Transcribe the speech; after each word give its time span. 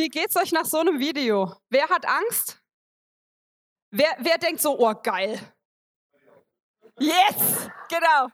Wie 0.00 0.08
geht's 0.08 0.34
euch 0.34 0.50
nach 0.50 0.64
so 0.64 0.78
einem 0.78 0.98
Video? 0.98 1.54
Wer 1.68 1.86
hat 1.90 2.08
Angst? 2.08 2.58
Wer, 3.90 4.16
wer 4.20 4.38
denkt 4.38 4.62
so, 4.62 4.80
oh 4.80 4.94
geil? 4.94 5.38
Yes, 6.98 7.68
genau. 7.86 8.28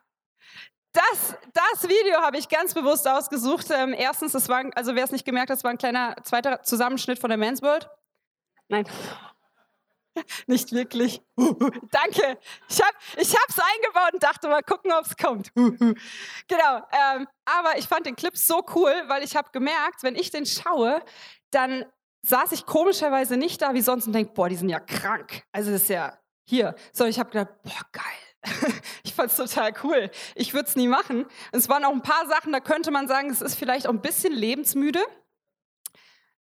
Das, 0.93 1.37
das 1.53 1.89
Video 1.89 2.21
habe 2.21 2.39
ich 2.39 2.49
ganz 2.49 2.73
bewusst 2.73 3.09
ausgesucht. 3.09 3.67
Ähm, 3.73 3.97
erstens, 3.99 4.31
das 4.31 4.49
war, 4.49 4.65
also 4.77 4.95
wer 4.95 5.03
es 5.03 5.11
nicht 5.11 5.25
gemerkt 5.25 5.51
hat, 5.51 5.59
es 5.59 5.65
war 5.65 5.73
ein 5.73 5.79
kleiner 5.79 6.15
zweiter 6.23 6.63
Zusammenschnitt 6.63 7.19
von 7.19 7.31
der 7.31 7.37
Men's 7.37 7.61
World. 7.63 7.91
Nein, 8.69 8.87
nicht 10.47 10.73
wirklich. 10.73 11.21
Danke. 11.37 12.39
Ich 12.69 12.81
habe 12.81 12.97
es 13.19 13.59
eingebaut 13.59 14.15
und 14.15 14.23
dachte 14.23 14.49
mal 14.49 14.63
gucken, 14.63 14.93
ob 14.93 15.05
es 15.05 15.17
kommt. 15.17 15.53
genau. 15.55 16.77
Ähm, 16.93 17.27
aber 17.45 17.79
ich 17.79 17.87
fand 17.87 18.07
den 18.07 18.17
Clip 18.17 18.37
so 18.37 18.65
cool, 18.75 18.93
weil 19.09 19.23
ich 19.23 19.37
habe 19.37 19.51
gemerkt, 19.53 20.03
wenn 20.03 20.15
ich 20.15 20.31
den 20.31 20.47
schaue, 20.47 21.03
dann 21.57 21.87
saß 22.23 22.53
ich 22.53 22.67
komischerweise 22.67 23.37
nicht 23.37 23.63
da 23.63 23.75
wie 23.75 23.81
sonst 23.81 24.07
und 24.07 24.13
denke, 24.13 24.33
boah, 24.35 24.49
die 24.49 24.57
sind 24.57 24.69
ja 24.69 24.81
krank. 24.81 25.43
Also 25.53 25.71
das 25.71 25.83
ist 25.83 25.89
ja 25.89 26.19
hier. 26.45 26.75
So, 26.93 27.05
ich 27.07 27.19
habe 27.19 27.31
gedacht, 27.31 27.63
boah, 27.63 27.81
geil. 27.93 28.73
ich 29.05 29.15
fand 29.15 29.31
es 29.31 29.37
total 29.37 29.73
cool. 29.83 30.11
Ich 30.35 30.53
würde 30.53 30.69
es 30.69 30.77
nie 30.77 30.87
machen. 30.89 31.27
Es 31.53 31.69
waren 31.69 31.85
auch 31.85 31.93
ein 31.93 32.03
paar 32.03 32.27
Sachen, 32.27 32.53
da 32.53 32.61
könnte 32.61 32.91
man 32.91 33.09
sagen, 33.09 33.31
es 33.31 33.41
ist 33.41 33.57
vielleicht 33.57 33.87
auch 33.87 33.93
ein 33.93 34.03
bisschen 34.03 34.33
lebensmüde. 34.33 35.01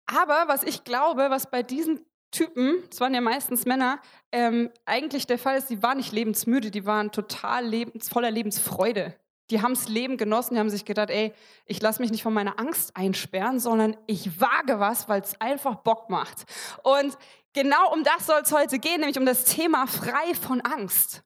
Aber 0.06 0.44
was 0.46 0.62
ich 0.62 0.84
glaube, 0.84 1.30
was 1.30 1.50
bei 1.50 1.62
diesen 1.62 2.04
Typen, 2.30 2.82
es 2.90 3.00
waren 3.00 3.14
ja 3.14 3.20
meistens 3.20 3.64
Männer, 3.64 4.00
ähm, 4.32 4.70
eigentlich 4.84 5.26
der 5.26 5.38
Fall 5.38 5.56
ist, 5.58 5.70
die 5.70 5.82
waren 5.82 5.96
nicht 5.96 6.12
lebensmüde, 6.12 6.70
die 6.70 6.84
waren 6.84 7.10
total 7.10 7.64
lebens, 7.66 8.08
voller 8.08 8.30
Lebensfreude. 8.30 9.18
Die 9.50 9.62
haben 9.62 9.74
das 9.74 9.88
Leben 9.88 10.16
genossen, 10.16 10.54
die 10.54 10.60
haben 10.60 10.70
sich 10.70 10.84
gedacht, 10.84 11.10
ey, 11.10 11.32
ich 11.64 11.80
lasse 11.80 12.02
mich 12.02 12.10
nicht 12.10 12.22
von 12.22 12.34
meiner 12.34 12.58
Angst 12.58 12.96
einsperren, 12.96 13.60
sondern 13.60 13.96
ich 14.06 14.40
wage 14.40 14.78
was, 14.78 15.08
weil 15.08 15.22
es 15.22 15.40
einfach 15.40 15.76
Bock 15.76 16.10
macht. 16.10 16.44
Und 16.82 17.16
genau 17.54 17.92
um 17.92 18.04
das 18.04 18.26
soll 18.26 18.40
es 18.42 18.52
heute 18.52 18.78
gehen, 18.78 19.00
nämlich 19.00 19.18
um 19.18 19.26
das 19.26 19.44
Thema 19.44 19.86
frei 19.86 20.34
von 20.34 20.60
Angst. 20.60 21.22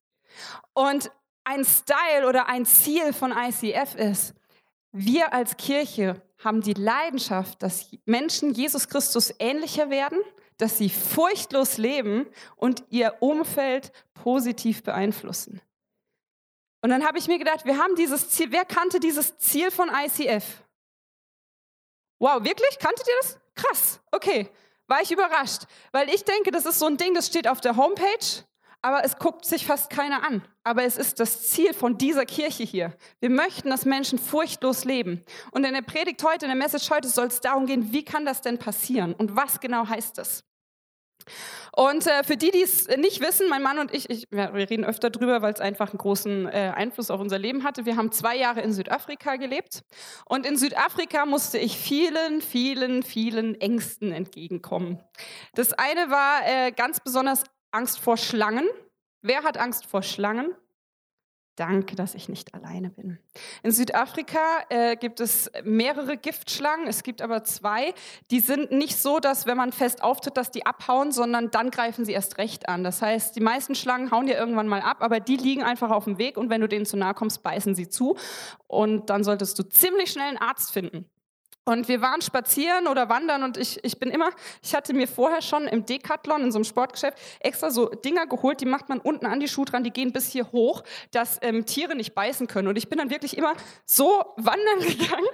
Und 0.73 1.11
ein 1.45 1.65
Style 1.65 2.29
oder 2.29 2.49
ein 2.49 2.65
Ziel 2.65 3.13
von 3.13 3.33
ICF 3.33 3.95
ist, 3.97 4.35
wir 4.93 5.33
als 5.33 5.57
Kirche 5.57 6.23
haben 6.39 6.61
die 6.61 6.75
Leidenschaft, 6.75 7.63
dass 7.63 7.91
Menschen 8.05 8.53
Jesus 8.53 8.89
Christus 8.89 9.33
ähnlicher 9.39 9.91
werden, 9.91 10.19
dass 10.59 10.79
sie 10.79 10.91
furchtlos 10.91 11.79
leben 11.79 12.27
und 12.57 12.85
ihr 12.91 13.17
Umfeld 13.21 13.93
positiv 14.15 14.83
beeinflussen. 14.83 15.61
Und 16.83 16.91
dann 16.91 17.07
habe 17.07 17.19
ich 17.19 17.29
mir 17.29 17.39
gedacht, 17.39 17.65
wir 17.65 17.79
haben 17.79 17.95
dieses 17.95 18.29
Ziel, 18.29 18.51
wer 18.51 18.65
kannte 18.65 19.01
dieses 19.01 19.39
Ziel 19.39 19.71
von 19.71 19.89
ICF? 19.89 20.45
Wow, 22.19 22.45
wirklich? 22.45 22.79
Kanntet 22.79 23.07
ihr 23.07 23.15
das? 23.23 23.39
Krass, 23.55 24.01
okay. 24.11 24.51
War 24.89 25.01
ich 25.01 25.13
überrascht, 25.13 25.63
weil 25.93 26.11
ich 26.11 26.25
denke, 26.25 26.51
das 26.51 26.67
ist 26.67 26.79
so 26.79 26.87
ein 26.87 26.97
Ding, 26.97 27.15
das 27.15 27.29
steht 27.29 27.49
auf 27.49 27.61
der 27.61 27.77
Homepage, 27.77 28.45
aber 28.83 29.05
es 29.05 29.17
guckt 29.17 29.45
sich 29.45 29.65
fast 29.65 29.91
keiner 29.91 30.27
an. 30.27 30.43
Aber 30.65 30.83
es 30.83 30.97
ist 30.97 31.21
das 31.21 31.51
Ziel 31.51 31.73
von 31.73 31.99
dieser 31.99 32.27
Kirche 32.27 32.65
hier. 32.65 32.97
Wir 33.21 33.31
möchten, 33.31 33.71
dass 33.71 33.85
Menschen 33.85 34.19
furchtlos 34.19 34.85
leben. 34.85 35.25
Und 35.53 35.65
in 35.65 35.73
der 35.73 35.83
Predigt 35.83 36.23
heute, 36.25 36.47
in 36.47 36.51
der 36.51 36.59
Message 36.59 36.91
heute 36.91 37.09
soll 37.09 37.29
es 37.29 37.41
darum 37.41 37.67
gehen, 37.67 37.93
wie 37.93 38.05
kann 38.05 38.27
das 38.27 38.43
denn 38.43 38.59
passieren 38.59 39.15
und 39.15 39.37
was 39.37 39.61
genau 39.61 39.87
heißt 39.87 40.19
das? 40.19 40.45
Und 41.75 42.07
äh, 42.07 42.23
für 42.25 42.37
die, 42.37 42.51
die 42.51 42.63
es 42.63 42.89
nicht 42.97 43.21
wissen, 43.21 43.49
mein 43.49 43.63
Mann 43.63 43.79
und 43.79 43.95
ich, 43.95 44.11
ich 44.11 44.27
wir 44.31 44.53
reden 44.55 44.85
öfter 44.85 45.11
drüber, 45.11 45.43
weil 45.43 45.53
es 45.53 45.61
einfach 45.61 45.91
einen 45.91 45.99
großen 45.99 46.47
äh, 46.47 46.73
Einfluss 46.75 47.11
auf 47.11 47.21
unser 47.21 47.39
Leben 47.39 47.65
hatte. 47.65 47.87
Wir 47.87 47.97
haben 47.97 48.13
zwei 48.13 48.37
Jahre 48.37 48.61
in 48.61 48.73
Südafrika 48.73 49.37
gelebt. 49.37 49.83
Und 50.27 50.47
in 50.47 50.57
Südafrika 50.57 51.27
musste 51.27 51.59
ich 51.59 51.77
vielen, 51.77 52.41
vielen, 52.41 53.03
vielen 53.03 53.61
Ängsten 53.61 54.13
entgegenkommen. 54.13 55.01
Das 55.55 55.73
eine 55.73 56.11
war 56.11 56.47
äh, 56.47 56.73
ganz 56.73 57.01
besonders 57.01 57.45
Angst 57.71 57.99
vor 57.99 58.17
Schlangen. 58.17 58.69
Wer 59.23 59.45
hat 59.45 59.57
Angst 59.57 59.87
vor 59.87 60.03
Schlangen? 60.03 60.55
Danke, 61.57 61.97
dass 61.97 62.15
ich 62.15 62.31
nicht 62.31 62.55
alleine 62.55 62.89
bin. 62.89 63.19
In 63.63 63.73
Südafrika 63.73 64.39
äh, 64.71 64.97
gibt 64.97 65.21
es 65.21 65.51
mehrere 65.65 66.17
Giftschlangen. 66.17 66.87
Es 66.87 67.03
gibt 67.03 67.21
aber 67.21 67.45
zwei. 67.45 67.93
Die 68.31 68.41
sind 68.41 68.73
nicht 68.73 68.97
so, 68.97 69.21
dass 69.21 69.45
wenn 69.45 69.59
man 69.59 69.71
fest 69.71 70.03
auftritt, 70.03 70.39
dass 70.39 70.51
die 70.51 70.65
abhauen, 70.65 71.13
sondern 71.13 71.51
dann 71.51 71.71
greifen 71.71 72.07
sie 72.07 72.13
erst 72.13 72.39
recht 72.39 72.71
an. 72.71 72.85
Das 72.85 73.03
heißt, 73.03 73.37
die 73.37 73.41
meisten 73.41 73.75
Schlangen 73.75 74.11
hauen 74.11 74.27
dir 74.27 74.37
irgendwann 74.37 74.67
mal 74.67 74.81
ab, 74.81 74.99
aber 75.01 75.21
die 75.21 75.37
liegen 75.37 75.63
einfach 75.63 75.91
auf 75.91 76.05
dem 76.05 76.17
Weg 76.17 76.39
und 76.39 76.49
wenn 76.49 76.63
du 76.63 76.69
denen 76.69 76.87
zu 76.87 76.97
nahe 76.97 77.13
kommst, 77.13 77.43
beißen 77.43 77.75
sie 77.75 77.91
zu. 77.91 78.17
Und 78.67 79.11
dann 79.11 79.23
solltest 79.23 79.59
du 79.59 79.63
ziemlich 79.63 80.11
schnell 80.11 80.29
einen 80.29 80.39
Arzt 80.39 80.73
finden. 80.73 81.11
Und 81.65 81.87
wir 81.87 82.01
waren 82.01 82.21
spazieren 82.23 82.89
oder 82.89 83.09
wandern 83.09 83.45
und 83.45 83.57
ich, 83.57 83.83
ich 83.85 84.01
bin 84.01 84.11
immer, 84.11 84.31
ich 84.63 84.75
hatte 84.75 84.93
mir 84.95 85.07
vorher 85.07 85.43
schon 85.43 85.69
im 85.69 85.87
Decathlon, 85.87 86.43
in 86.43 86.51
so 86.51 86.59
einem 86.59 86.65
Sportgeschäft, 86.65 87.17
extra 87.39 87.71
so 87.71 87.87
Dinger 87.87 88.27
geholt, 88.27 88.61
die 88.61 88.67
macht 88.67 88.89
man 88.89 88.99
unten 88.99 89.27
an 89.27 89.39
die 89.39 89.47
Schuhe 89.47 89.65
dran, 89.65 89.85
die 89.85 89.93
gehen 89.93 90.13
bis 90.13 90.29
hier 90.29 90.51
hoch, 90.51 90.83
dass 91.13 91.39
ähm, 91.41 91.65
Tiere 91.65 91.95
nicht 91.95 92.15
beißen 92.15 92.49
können. 92.49 92.67
Und 92.67 92.77
ich 92.77 92.89
bin 92.89 92.99
dann 92.99 93.11
wirklich 93.11 93.37
immer 93.37 93.55
so 93.87 94.25
wandern 94.37 94.81
gegangen 94.81 95.29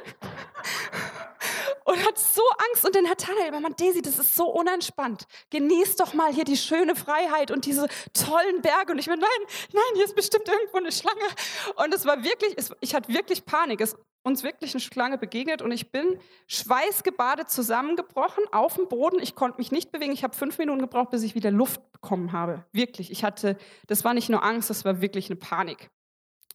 und 1.84 2.05
hatte 2.05 2.21
so 2.21 2.43
Angst. 2.69 2.84
Und 2.84 2.94
dann 2.94 3.06
Herr 3.06 3.17
Tanner 3.17 3.47
immer, 3.47 3.61
man, 3.61 3.75
Daisy, 3.77 4.03
das 4.03 4.19
ist 4.19 4.34
so 4.34 4.49
unentspannt. 4.50 5.27
Genieß 5.49 5.97
doch 5.97 6.12
mal 6.12 6.31
hier 6.31 6.44
die 6.44 6.59
schöne 6.59 6.94
Freiheit 6.94 7.50
und 7.50 7.65
diese 7.65 7.88
tollen 8.12 8.61
Berge. 8.61 8.93
Und 8.93 8.99
ich 8.99 9.06
bin, 9.06 9.19
nein, 9.19 9.28
nein, 9.72 9.83
hier 9.94 10.05
ist 10.05 10.15
bestimmt 10.15 10.47
irgendwo 10.47 10.77
eine 10.77 10.93
Schlange. 10.93 11.25
Und 11.77 11.94
es 11.94 12.05
war 12.05 12.22
wirklich, 12.22 12.53
es, 12.59 12.71
ich 12.81 12.94
hatte 12.94 13.12
wirklich 13.15 13.47
Panik. 13.47 13.81
Es 13.81 13.97
uns 14.23 14.43
wirklich 14.43 14.75
eine 14.75 14.81
Schlange 14.81 15.19
begegnet 15.19 15.62
und 15.62 15.73
ich 15.73 15.91
bin 15.91 16.19
schweißgebadet 16.47 17.51
zusammengebrochen 17.51 18.45
auf 18.53 18.75
dem 18.75 18.89
Boden. 18.89 19.19
Ich 19.21 19.34
konnte 19.34 19.59
mich 19.59 19.73
nicht 19.73 19.91
bewegen. 19.93 20.12
Ich 20.12 20.25
habe 20.25 20.37
fünf 20.37 20.59
Minuten 20.59 20.81
gebraucht, 20.81 21.11
bis 21.11 21.23
ich 21.23 21.34
wieder 21.34 21.51
Luft 21.51 21.81
bekommen 21.93 22.33
habe. 22.33 22.65
Wirklich. 22.73 23.11
Ich 23.11 23.25
hatte, 23.25 23.56
das 23.87 24.05
war 24.05 24.15
nicht 24.15 24.29
nur 24.29 24.45
Angst, 24.45 24.71
das 24.71 24.84
war 24.84 25.01
wirklich 25.01 25.31
eine 25.31 25.37
Panik. 25.37 25.91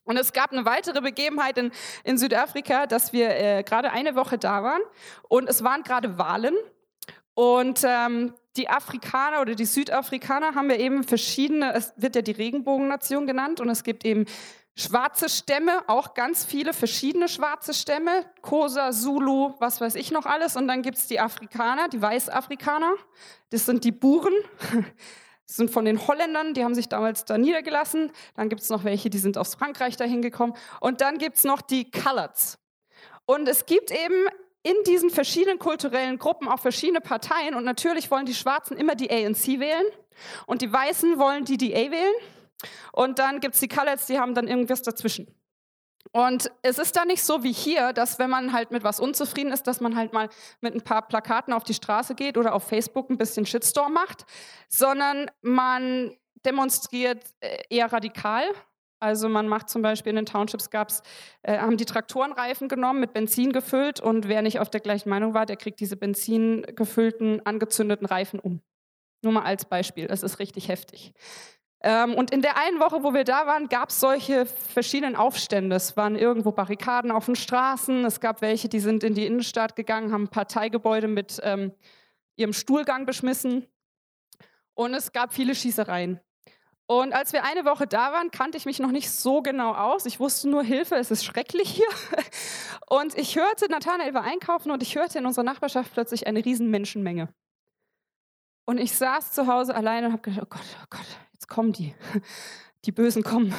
Und 0.06 0.18
es 0.18 0.34
gab 0.34 0.52
eine 0.52 0.66
weitere 0.66 1.02
Begebenheit 1.02 1.58
in, 1.58 1.72
in 2.04 2.18
Südafrika, 2.18 2.88
dass 2.88 3.14
wir 3.14 3.30
äh, 3.30 3.64
gerade 3.64 3.92
eine 3.92 4.16
Woche 4.16 4.38
da 4.38 4.62
waren 4.62 4.82
und 5.30 5.50
es 5.50 5.64
waren 5.64 5.84
gerade 5.84 6.18
Wahlen 6.18 6.56
und 7.34 7.84
ähm, 7.86 8.34
die 8.56 8.70
Afrikaner 8.70 9.42
oder 9.42 9.56
die 9.56 9.66
Südafrikaner 9.66 10.54
haben 10.54 10.70
ja 10.70 10.76
eben 10.76 11.04
verschiedene, 11.04 11.74
es 11.74 11.94
wird 11.98 12.16
ja 12.16 12.22
die 12.22 12.32
Regenbogennation 12.32 13.26
genannt 13.26 13.60
und 13.60 13.70
es 13.70 13.84
gibt 13.84 14.06
eben 14.06 14.26
Schwarze 14.76 15.30
Stämme, 15.30 15.88
auch 15.88 16.16
ganz 16.16 16.44
viele 16.44 16.74
verschiedene 16.74 17.30
schwarze 17.30 17.76
Stämme, 17.76 18.26
Kosa, 18.42 18.92
Zulu, 18.92 19.54
was 19.60 19.80
weiß 19.80 19.94
ich 19.94 20.12
noch 20.12 20.26
alles. 20.26 20.56
Und 20.56 20.68
dann 20.68 20.82
gibt 20.82 20.98
es 20.98 21.06
die 21.08 21.20
Afrikaner, 21.20 21.90
die 21.90 22.02
Weißafrikaner, 22.02 22.96
das 23.52 23.68
sind 23.68 23.84
die 23.84 23.92
Buren, 23.92 24.34
das 25.48 25.58
sind 25.58 25.70
von 25.70 25.86
den 25.86 26.08
Holländern, 26.08 26.56
die 26.56 26.64
haben 26.64 26.74
sich 26.74 26.90
damals 26.90 27.24
da 27.26 27.38
niedergelassen. 27.38 28.12
Dann 28.36 28.50
gibt 28.50 28.64
es 28.64 28.70
noch 28.70 28.84
welche, 28.84 29.12
die 29.12 29.20
sind 29.20 29.38
aus 29.38 29.54
Frankreich 29.54 29.96
dahin 29.96 30.24
gekommen. 30.24 30.54
Und 30.80 31.02
dann 31.02 31.20
gibt 31.20 31.38
es 31.38 31.44
noch 31.44 31.62
die 31.62 31.92
Coloreds. 31.92 32.58
Und 33.26 33.48
es 33.48 33.68
gibt 33.68 33.92
eben 33.92 34.26
in 34.64 34.76
diesen 34.88 35.12
verschiedenen 35.12 35.60
kulturellen 35.60 36.18
Gruppen 36.18 36.48
auch 36.48 36.60
verschiedene 36.60 37.02
Parteien. 37.02 37.54
Und 37.54 37.64
natürlich 37.64 38.10
wollen 38.10 38.26
die 38.26 38.34
Schwarzen 38.34 38.76
immer 38.78 38.96
die 38.96 39.12
ANC 39.12 39.60
wählen 39.60 39.86
und 40.48 40.62
die 40.62 40.72
Weißen 40.72 41.20
wollen 41.20 41.46
die 41.46 41.58
DA 41.58 41.92
wählen. 41.92 42.14
Und 42.92 43.20
dann 43.20 43.40
gibt 43.40 43.56
es 43.56 43.62
die 43.62 43.68
Colors, 43.68 44.06
die 44.06 44.20
haben 44.20 44.34
dann 44.34 44.48
irgendwas 44.48 44.82
dazwischen. 44.82 45.28
Und 46.12 46.52
es 46.62 46.78
ist 46.78 46.96
da 46.96 47.06
nicht 47.06 47.24
so 47.24 47.44
wie 47.44 47.54
hier, 47.54 47.94
dass 47.94 48.20
wenn 48.20 48.30
man 48.30 48.54
halt 48.54 48.72
mit 48.72 48.84
was 48.84 49.00
unzufrieden 49.00 49.52
ist, 49.52 49.64
dass 49.64 49.82
man 49.82 49.96
halt 49.96 50.14
mal 50.14 50.30
mit 50.62 50.76
ein 50.76 50.82
paar 50.82 51.08
Plakaten 51.08 51.54
auf 51.54 51.64
die 51.64 51.74
Straße 51.74 52.14
geht 52.14 52.38
oder 52.38 52.54
auf 52.54 52.68
Facebook 52.68 53.10
ein 53.10 53.18
bisschen 53.18 53.46
Shitstorm 53.46 53.94
macht, 53.94 54.26
sondern 54.70 55.32
man 55.42 56.16
demonstriert 56.46 57.24
äh, 57.40 57.64
eher 57.70 57.92
radikal. 57.92 58.44
Also 59.00 59.28
man 59.28 59.48
macht 59.48 59.70
zum 59.70 59.82
Beispiel 59.82 60.12
in 60.12 60.18
den 60.18 60.26
Townships 60.26 60.70
gab's, 60.70 61.02
äh, 61.42 61.58
haben 61.58 61.78
die 61.78 61.86
Traktorenreifen 61.86 62.68
genommen, 62.68 63.00
mit 63.00 63.14
Benzin 63.14 63.52
gefüllt 63.52 64.00
und 64.00 64.28
wer 64.28 64.42
nicht 64.42 64.60
auf 64.60 64.70
der 64.70 64.82
gleichen 64.82 65.10
Meinung 65.10 65.34
war, 65.34 65.46
der 65.46 65.58
kriegt 65.58 65.80
diese 65.80 65.98
benzingefüllten, 65.98 67.46
angezündeten 67.46 68.06
Reifen 68.06 68.40
um. 68.40 68.62
Nur 69.24 69.34
mal 69.34 69.44
als 69.44 69.66
Beispiel, 69.66 70.08
das 70.08 70.22
ist 70.22 70.40
richtig 70.40 70.68
heftig. 70.68 71.14
Ähm, 71.86 72.16
und 72.16 72.32
in 72.32 72.42
der 72.42 72.58
einen 72.58 72.80
Woche, 72.80 73.04
wo 73.04 73.14
wir 73.14 73.26
da 73.26 73.46
waren, 73.46 73.68
gab 73.68 73.90
es 73.90 74.00
solche 74.00 74.46
verschiedenen 74.46 75.18
Aufstände. 75.18 75.76
Es 75.76 75.98
waren 75.98 76.16
irgendwo 76.16 76.54
Barrikaden 76.54 77.12
auf 77.12 77.26
den 77.26 77.36
Straßen. 77.36 78.06
Es 78.06 78.22
gab 78.22 78.42
welche, 78.42 78.70
die 78.70 78.80
sind 78.80 79.04
in 79.04 79.14
die 79.14 79.26
Innenstadt 79.26 79.76
gegangen, 79.76 80.14
haben 80.14 80.30
Parteigebäude 80.30 81.10
mit 81.10 81.42
ähm, 81.44 81.74
ihrem 82.38 82.54
Stuhlgang 82.54 83.06
beschmissen. 83.06 83.68
Und 84.76 84.94
es 84.94 85.12
gab 85.12 85.34
viele 85.34 85.54
Schießereien. 85.54 86.22
Und 86.86 87.14
als 87.14 87.34
wir 87.34 87.44
eine 87.44 87.66
Woche 87.66 87.86
da 87.86 88.12
waren, 88.12 88.32
kannte 88.32 88.58
ich 88.58 88.66
mich 88.66 88.80
noch 88.80 88.92
nicht 88.92 89.10
so 89.12 89.42
genau 89.42 89.74
aus. 89.74 90.06
Ich 90.06 90.20
wusste 90.20 90.50
nur, 90.50 90.64
Hilfe, 90.64 90.96
es 90.96 91.12
ist 91.12 91.26
schrecklich 91.26 91.70
hier. 91.70 91.88
Und 92.90 93.18
ich 93.18 93.36
hörte, 93.36 93.70
Nathanael 93.70 94.14
war 94.14 94.24
einkaufen 94.24 94.70
und 94.70 94.84
ich 94.84 94.96
hörte 94.96 95.18
in 95.18 95.26
unserer 95.26 95.46
Nachbarschaft 95.46 95.94
plötzlich 95.94 96.28
eine 96.28 96.46
riesen 96.46 96.70
Menschenmenge. 96.70 97.34
Und 98.66 98.78
ich 98.78 98.94
saß 98.94 99.32
zu 99.32 99.48
Hause 99.48 99.74
alleine 99.74 100.08
und 100.08 100.14
habe 100.14 100.22
gedacht, 100.22 100.44
oh 100.44 100.48
Gott, 100.50 100.78
oh 100.84 100.86
Gott, 100.90 101.08
jetzt 101.44 101.50
kommen 101.50 101.74
die. 101.74 101.94
die 102.86 102.92
Bösen 102.92 103.24
kommen. 103.24 103.54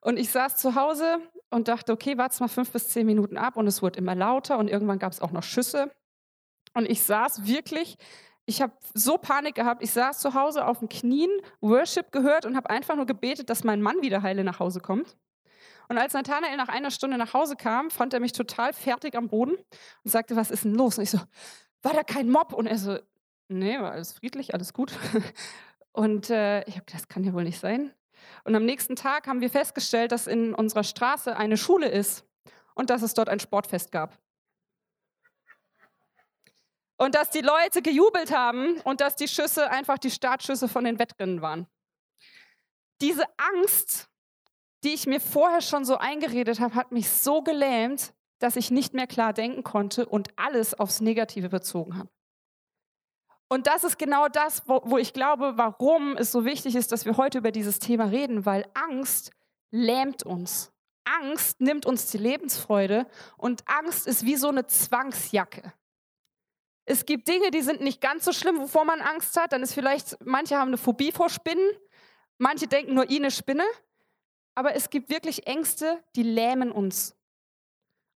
Und 0.00 0.16
ich 0.16 0.30
saß 0.30 0.56
zu 0.56 0.74
Hause 0.74 1.18
und 1.50 1.68
dachte, 1.68 1.92
okay, 1.92 2.18
warte 2.18 2.42
mal 2.42 2.48
fünf 2.48 2.72
bis 2.72 2.88
zehn 2.88 3.06
Minuten 3.06 3.36
ab 3.36 3.56
und 3.56 3.68
es 3.68 3.80
wurde 3.80 3.98
immer 3.98 4.16
lauter 4.16 4.58
und 4.58 4.66
irgendwann 4.68 4.98
gab 4.98 5.12
es 5.12 5.20
auch 5.20 5.30
noch 5.30 5.44
Schüsse. 5.44 5.92
Und 6.74 6.90
ich 6.90 7.02
saß 7.04 7.46
wirklich, 7.46 7.96
ich 8.46 8.60
habe 8.60 8.72
so 8.92 9.18
Panik 9.18 9.54
gehabt, 9.54 9.84
ich 9.84 9.92
saß 9.92 10.18
zu 10.18 10.34
Hause 10.34 10.66
auf 10.66 10.80
den 10.80 10.88
Knien, 10.88 11.30
Worship 11.60 12.10
gehört 12.10 12.44
und 12.44 12.56
habe 12.56 12.70
einfach 12.70 12.96
nur 12.96 13.06
gebetet, 13.06 13.50
dass 13.50 13.62
mein 13.62 13.82
Mann 13.82 14.02
wieder 14.02 14.22
heile 14.22 14.42
nach 14.42 14.58
Hause 14.58 14.80
kommt. 14.80 15.16
Und 15.88 15.98
als 15.98 16.12
Nathanael 16.12 16.56
nach 16.56 16.68
einer 16.68 16.90
Stunde 16.90 17.18
nach 17.18 17.34
Hause 17.34 17.54
kam, 17.54 17.90
fand 17.92 18.14
er 18.14 18.20
mich 18.20 18.32
total 18.32 18.72
fertig 18.72 19.14
am 19.14 19.28
Boden 19.28 19.54
und 19.54 20.10
sagte, 20.10 20.34
was 20.34 20.50
ist 20.50 20.64
denn 20.64 20.74
los? 20.74 20.98
Und 20.98 21.04
ich 21.04 21.10
so, 21.10 21.20
war 21.82 21.92
da 21.92 22.02
kein 22.02 22.30
Mob? 22.30 22.52
Und 22.52 22.66
er 22.66 22.78
so, 22.78 22.98
nee, 23.46 23.78
war 23.78 23.92
alles 23.92 24.12
friedlich, 24.12 24.54
alles 24.54 24.72
gut. 24.72 24.92
Und 25.92 26.30
äh, 26.30 26.60
ich 26.64 26.76
habe 26.76 26.84
gedacht, 26.86 27.02
das 27.02 27.08
kann 27.08 27.24
ja 27.24 27.32
wohl 27.32 27.44
nicht 27.44 27.58
sein. 27.58 27.92
Und 28.44 28.54
am 28.54 28.64
nächsten 28.64 28.96
Tag 28.96 29.26
haben 29.26 29.40
wir 29.40 29.50
festgestellt, 29.50 30.12
dass 30.12 30.26
in 30.26 30.54
unserer 30.54 30.84
Straße 30.84 31.36
eine 31.36 31.56
Schule 31.56 31.88
ist 31.88 32.24
und 32.74 32.90
dass 32.90 33.02
es 33.02 33.14
dort 33.14 33.28
ein 33.28 33.40
Sportfest 33.40 33.92
gab. 33.92 34.18
Und 36.96 37.14
dass 37.14 37.30
die 37.30 37.40
Leute 37.40 37.80
gejubelt 37.80 38.30
haben 38.30 38.78
und 38.82 39.00
dass 39.00 39.16
die 39.16 39.28
Schüsse 39.28 39.70
einfach 39.70 39.98
die 39.98 40.10
Startschüsse 40.10 40.68
von 40.68 40.84
den 40.84 40.98
Wettrennen 40.98 41.40
waren. 41.40 41.66
Diese 43.00 43.24
Angst, 43.38 44.10
die 44.84 44.92
ich 44.92 45.06
mir 45.06 45.20
vorher 45.20 45.62
schon 45.62 45.86
so 45.86 45.96
eingeredet 45.96 46.60
habe, 46.60 46.74
hat 46.74 46.92
mich 46.92 47.08
so 47.08 47.40
gelähmt, 47.42 48.12
dass 48.38 48.56
ich 48.56 48.70
nicht 48.70 48.92
mehr 48.92 49.06
klar 49.06 49.32
denken 49.32 49.62
konnte 49.62 50.06
und 50.06 50.28
alles 50.36 50.74
aufs 50.74 51.00
Negative 51.00 51.48
bezogen 51.48 51.96
habe. 51.96 52.10
Und 53.52 53.66
das 53.66 53.82
ist 53.82 53.98
genau 53.98 54.28
das, 54.28 54.62
wo, 54.68 54.80
wo, 54.84 54.96
ich 54.96 55.12
glaube, 55.12 55.54
warum 55.56 56.16
es 56.16 56.30
so 56.30 56.44
wichtig 56.44 56.76
ist, 56.76 56.92
dass 56.92 57.04
wir 57.04 57.16
heute 57.16 57.38
über 57.38 57.50
dieses 57.50 57.80
Thema 57.80 58.04
reden, 58.04 58.46
weil 58.46 58.64
Angst 58.74 59.32
lähmt 59.72 60.22
uns. 60.22 60.72
Angst 61.04 61.60
nimmt 61.60 61.84
uns 61.84 62.06
die 62.12 62.18
Lebensfreude 62.18 63.06
und 63.36 63.64
Angst 63.66 64.06
ist 64.06 64.24
wie 64.24 64.36
so 64.36 64.48
eine 64.48 64.66
Zwangsjacke. 64.66 65.72
Es 66.84 67.06
gibt 67.06 67.26
Dinge, 67.26 67.50
die 67.50 67.62
sind 67.62 67.80
nicht 67.80 68.00
ganz 68.00 68.24
so 68.24 68.32
schlimm, 68.32 68.60
wovor 68.60 68.84
man 68.84 69.00
Angst 69.00 69.36
hat. 69.36 69.52
Dann 69.52 69.62
ist 69.62 69.74
vielleicht, 69.74 70.24
manche 70.24 70.56
haben 70.56 70.68
eine 70.68 70.78
Phobie 70.78 71.10
vor 71.10 71.28
Spinnen, 71.28 71.70
manche 72.38 72.68
denken 72.68 72.94
nur, 72.94 73.10
i 73.10 73.16
eine 73.16 73.32
Spinne. 73.32 73.64
Aber 74.54 74.76
es 74.76 74.90
gibt 74.90 75.10
wirklich 75.10 75.48
Ängste, 75.48 76.04
die 76.14 76.22
lähmen 76.22 76.70
uns. 76.70 77.16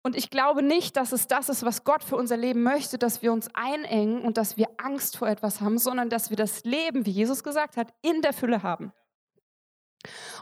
Und 0.06 0.16
ich 0.16 0.28
glaube 0.28 0.62
nicht, 0.62 0.98
dass 0.98 1.12
es 1.12 1.28
das 1.28 1.48
ist, 1.48 1.64
was 1.64 1.82
Gott 1.82 2.04
für 2.04 2.16
unser 2.16 2.36
Leben 2.36 2.62
möchte, 2.62 2.98
dass 2.98 3.22
wir 3.22 3.32
uns 3.32 3.48
einengen 3.54 4.20
und 4.20 4.36
dass 4.36 4.58
wir 4.58 4.68
Angst 4.76 5.16
vor 5.16 5.28
etwas 5.28 5.62
haben, 5.62 5.78
sondern 5.78 6.10
dass 6.10 6.28
wir 6.28 6.36
das 6.36 6.62
Leben, 6.64 7.06
wie 7.06 7.10
Jesus 7.10 7.42
gesagt 7.42 7.78
hat, 7.78 7.88
in 8.02 8.20
der 8.20 8.34
Fülle 8.34 8.62
haben. 8.62 8.92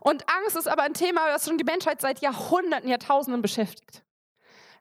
Und 0.00 0.29
Angst 0.29 0.56
ist 0.56 0.67
aber 0.67 0.82
ein 0.82 0.94
Thema, 0.94 1.29
das 1.29 1.47
schon 1.47 1.59
die 1.59 1.64
Menschheit 1.64 2.00
seit 2.00 2.20
Jahrhunderten, 2.20 2.88
Jahrtausenden 2.88 3.41
beschäftigt. 3.41 4.03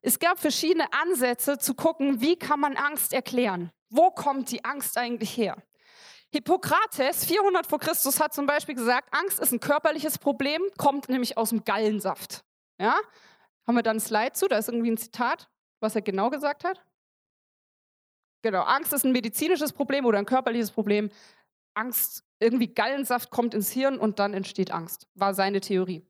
Es 0.01 0.17
gab 0.17 0.39
verschiedene 0.39 0.91
Ansätze 0.91 1.59
zu 1.59 1.75
gucken, 1.75 2.19
wie 2.19 2.35
kann 2.35 2.59
man 2.59 2.75
Angst 2.75 3.13
erklären? 3.13 3.71
Wo 3.91 4.09
kommt 4.09 4.49
die 4.49 4.65
Angst 4.65 4.97
eigentlich 4.97 5.37
her? 5.37 5.57
Hippokrates, 6.33 7.25
400 7.25 7.67
vor 7.67 7.77
Christus, 7.77 8.19
hat 8.19 8.33
zum 8.33 8.47
Beispiel 8.47 8.73
gesagt, 8.73 9.09
Angst 9.11 9.39
ist 9.39 9.51
ein 9.51 9.59
körperliches 9.59 10.17
Problem, 10.17 10.63
kommt 10.79 11.07
nämlich 11.07 11.37
aus 11.37 11.49
dem 11.49 11.63
Gallensaft. 11.63 12.43
Ja? 12.79 12.95
Haben 13.71 13.77
wir 13.77 13.83
dann 13.83 13.95
ein 13.95 14.01
Slide 14.01 14.33
zu? 14.33 14.49
Da 14.49 14.57
ist 14.57 14.67
irgendwie 14.67 14.91
ein 14.91 14.97
Zitat, 14.97 15.47
was 15.79 15.95
er 15.95 16.01
genau 16.01 16.29
gesagt 16.29 16.65
hat. 16.65 16.83
Genau, 18.41 18.63
Angst 18.63 18.91
ist 18.91 19.05
ein 19.05 19.13
medizinisches 19.13 19.71
Problem 19.71 20.05
oder 20.05 20.17
ein 20.17 20.25
körperliches 20.25 20.71
Problem. 20.71 21.09
Angst, 21.73 22.25
irgendwie 22.41 22.67
Gallensaft 22.67 23.29
kommt 23.29 23.53
ins 23.53 23.71
Hirn 23.71 23.97
und 23.97 24.19
dann 24.19 24.33
entsteht 24.33 24.71
Angst, 24.71 25.07
war 25.13 25.33
seine 25.33 25.61
Theorie. 25.61 26.05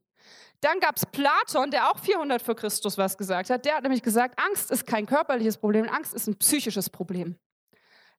Dann 0.61 0.79
gab 0.79 0.97
es 0.97 1.05
Platon, 1.05 1.69
der 1.69 1.91
auch 1.91 1.99
400 1.99 2.41
vor 2.41 2.55
Christus 2.55 2.97
was 2.97 3.15
gesagt 3.15 3.51
hat. 3.51 3.63
Der 3.63 3.75
hat 3.75 3.83
nämlich 3.83 4.01
gesagt, 4.01 4.39
Angst 4.43 4.71
ist 4.71 4.87
kein 4.87 5.05
körperliches 5.05 5.57
Problem, 5.57 5.87
Angst 5.87 6.15
ist 6.15 6.25
ein 6.25 6.39
psychisches 6.39 6.89
Problem. 6.89 7.37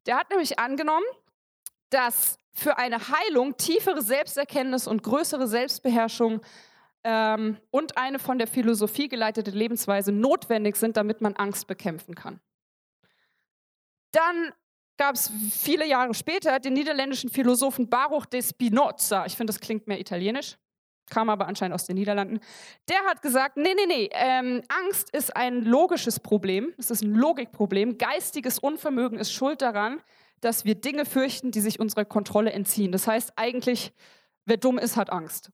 Der 0.07 0.19
hat 0.19 0.31
nämlich 0.31 0.61
angenommen, 0.61 1.07
dass 1.91 2.39
für 2.53 2.79
eine 2.79 3.09
Heilung 3.09 3.57
tiefere 3.57 4.03
Selbsterkenntnis 4.03 4.87
und 4.87 5.03
größere 5.03 5.49
Selbstbeherrschung 5.49 6.43
ähm, 7.05 7.59
und 7.71 7.97
eine 7.97 8.19
von 8.19 8.39
der 8.39 8.47
Philosophie 8.47 9.09
geleitete 9.09 9.51
Lebensweise 9.51 10.13
notwendig 10.13 10.77
sind, 10.77 10.97
damit 10.97 11.21
man 11.21 11.35
Angst 11.35 11.67
bekämpfen 11.67 12.15
kann. 12.15 12.41
Dann 14.13 14.53
gab 14.99 15.15
es 15.15 15.33
viele 15.51 15.87
Jahre 15.87 16.15
später 16.15 16.61
den 16.61 16.75
niederländischen 16.75 17.31
Philosophen 17.31 17.89
Baruch 17.89 18.27
de 18.27 18.43
Spinoza. 18.43 19.27
Ich 19.27 19.37
finde, 19.37 19.53
das 19.53 19.61
klingt 19.61 19.89
mehr 19.89 19.99
italienisch, 19.99 20.59
kam 21.11 21.29
aber 21.31 21.49
anscheinend 21.49 21.75
aus 21.75 21.87
den 21.87 21.97
Niederlanden. 21.97 22.41
Der 22.89 23.03
hat 23.07 23.23
gesagt, 23.23 23.57
nee, 23.57 23.75
nee, 23.75 23.87
nee, 23.87 24.11
ähm, 24.13 24.63
Angst 24.69 25.11
ist 25.11 25.35
ein 25.35 25.65
logisches 25.65 26.21
Problem, 26.21 26.73
es 26.79 26.91
ist 26.91 27.03
ein 27.03 27.15
Logikproblem. 27.15 27.99
Geistiges 27.99 28.59
Unvermögen 28.59 29.19
ist 29.19 29.33
schuld 29.33 29.63
daran, 29.63 30.01
dass 30.41 30.65
wir 30.65 30.75
Dinge 30.75 31.05
fürchten, 31.05 31.51
die 31.51 31.61
sich 31.61 31.81
unserer 31.81 32.05
Kontrolle 32.05 32.53
entziehen. 32.53 32.93
Das 32.93 33.07
heißt 33.07 33.33
eigentlich, 33.37 33.93
wer 34.45 34.57
dumm 34.57 34.79
ist, 34.79 34.97
hat 34.97 35.11
Angst. 35.11 35.51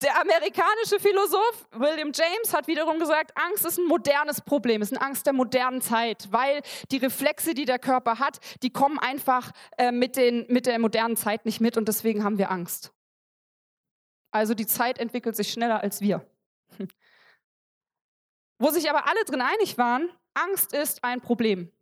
Der 0.00 0.20
amerikanische 0.20 1.00
Philosoph 1.00 1.66
William 1.72 2.12
James 2.14 2.54
hat 2.54 2.68
wiederum 2.68 3.00
gesagt, 3.00 3.32
Angst 3.36 3.66
ist 3.66 3.78
ein 3.78 3.86
modernes 3.86 4.40
Problem, 4.40 4.80
ist 4.80 4.92
eine 4.92 5.04
Angst 5.04 5.26
der 5.26 5.32
modernen 5.32 5.80
Zeit, 5.80 6.28
weil 6.30 6.62
die 6.92 6.98
Reflexe, 6.98 7.52
die 7.52 7.64
der 7.64 7.80
Körper 7.80 8.20
hat, 8.20 8.38
die 8.62 8.70
kommen 8.70 9.00
einfach 9.00 9.50
äh, 9.76 9.90
mit, 9.90 10.14
den, 10.14 10.46
mit 10.48 10.66
der 10.66 10.78
modernen 10.78 11.16
Zeit 11.16 11.44
nicht 11.46 11.60
mit 11.60 11.76
und 11.76 11.88
deswegen 11.88 12.22
haben 12.22 12.38
wir 12.38 12.52
Angst. 12.52 12.92
Also 14.30 14.54
die 14.54 14.66
Zeit 14.66 14.98
entwickelt 14.98 15.34
sich 15.34 15.50
schneller 15.50 15.80
als 15.80 16.00
wir. 16.00 16.24
Wo 18.60 18.70
sich 18.70 18.88
aber 18.88 19.08
alle 19.08 19.24
drin 19.24 19.40
einig 19.40 19.78
waren, 19.78 20.10
Angst 20.34 20.74
ist 20.74 21.02
ein 21.02 21.20
Problem. 21.20 21.72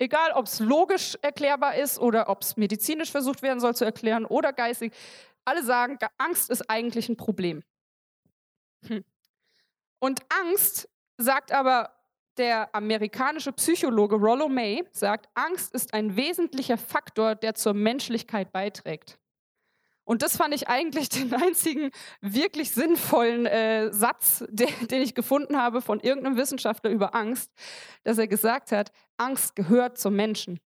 Egal, 0.00 0.32
ob 0.32 0.46
es 0.46 0.60
logisch 0.60 1.18
erklärbar 1.20 1.74
ist 1.76 1.98
oder 1.98 2.30
ob 2.30 2.40
es 2.40 2.56
medizinisch 2.56 3.10
versucht 3.10 3.42
werden 3.42 3.60
soll 3.60 3.76
zu 3.76 3.84
erklären 3.84 4.24
oder 4.24 4.50
geistig. 4.54 4.94
Alle 5.44 5.62
sagen, 5.62 5.98
Angst 6.16 6.48
ist 6.48 6.70
eigentlich 6.70 7.10
ein 7.10 7.18
Problem. 7.18 7.62
Hm. 8.86 9.04
Und 9.98 10.20
Angst, 10.30 10.88
sagt 11.18 11.52
aber 11.52 11.90
der 12.38 12.74
amerikanische 12.74 13.52
Psychologe 13.52 14.16
Rollo 14.16 14.48
May, 14.48 14.88
sagt, 14.90 15.28
Angst 15.34 15.74
ist 15.74 15.92
ein 15.92 16.16
wesentlicher 16.16 16.78
Faktor, 16.78 17.34
der 17.34 17.54
zur 17.54 17.74
Menschlichkeit 17.74 18.52
beiträgt. 18.52 19.19
Und 20.04 20.22
das 20.22 20.36
fand 20.36 20.54
ich 20.54 20.68
eigentlich 20.68 21.08
den 21.10 21.32
einzigen 21.34 21.90
wirklich 22.20 22.70
sinnvollen 22.72 23.46
äh, 23.46 23.92
Satz, 23.92 24.44
den, 24.50 24.68
den 24.88 25.02
ich 25.02 25.14
gefunden 25.14 25.56
habe 25.56 25.82
von 25.82 26.00
irgendeinem 26.00 26.36
Wissenschaftler 26.36 26.90
über 26.90 27.14
Angst, 27.14 27.50
dass 28.04 28.18
er 28.18 28.26
gesagt 28.26 28.72
hat, 28.72 28.92
Angst 29.16 29.56
gehört 29.56 29.98
zum 29.98 30.14
Menschen. 30.14 30.60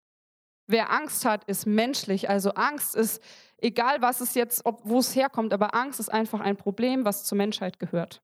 Wer 0.68 0.92
Angst 0.92 1.26
hat, 1.26 1.44
ist 1.46 1.66
menschlich. 1.66 2.30
Also 2.30 2.52
Angst 2.52 2.96
ist, 2.96 3.22
egal 3.58 4.02
was 4.02 4.22
es 4.22 4.36
jetzt, 4.36 4.64
wo 4.64 5.00
es 5.00 5.16
herkommt, 5.16 5.54
aber 5.54 5.76
Angst 5.76 6.00
ist 6.00 6.10
einfach 6.10 6.40
ein 6.40 6.56
Problem, 6.56 7.04
was 7.04 7.26
zur 7.26 7.38
Menschheit 7.38 7.80
gehört. 7.80 8.22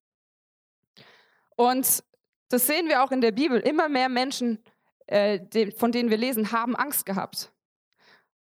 Und 1.56 2.04
das 2.50 2.68
sehen 2.68 2.88
wir 2.88 3.04
auch 3.04 3.12
in 3.12 3.22
der 3.22 3.32
Bibel. 3.32 3.60
Immer 3.60 3.90
mehr 3.90 4.08
Menschen, 4.08 4.64
äh, 5.08 5.72
von 5.72 5.92
denen 5.92 6.10
wir 6.10 6.18
lesen, 6.18 6.52
haben 6.52 6.76
Angst 6.76 7.06
gehabt. 7.06 7.52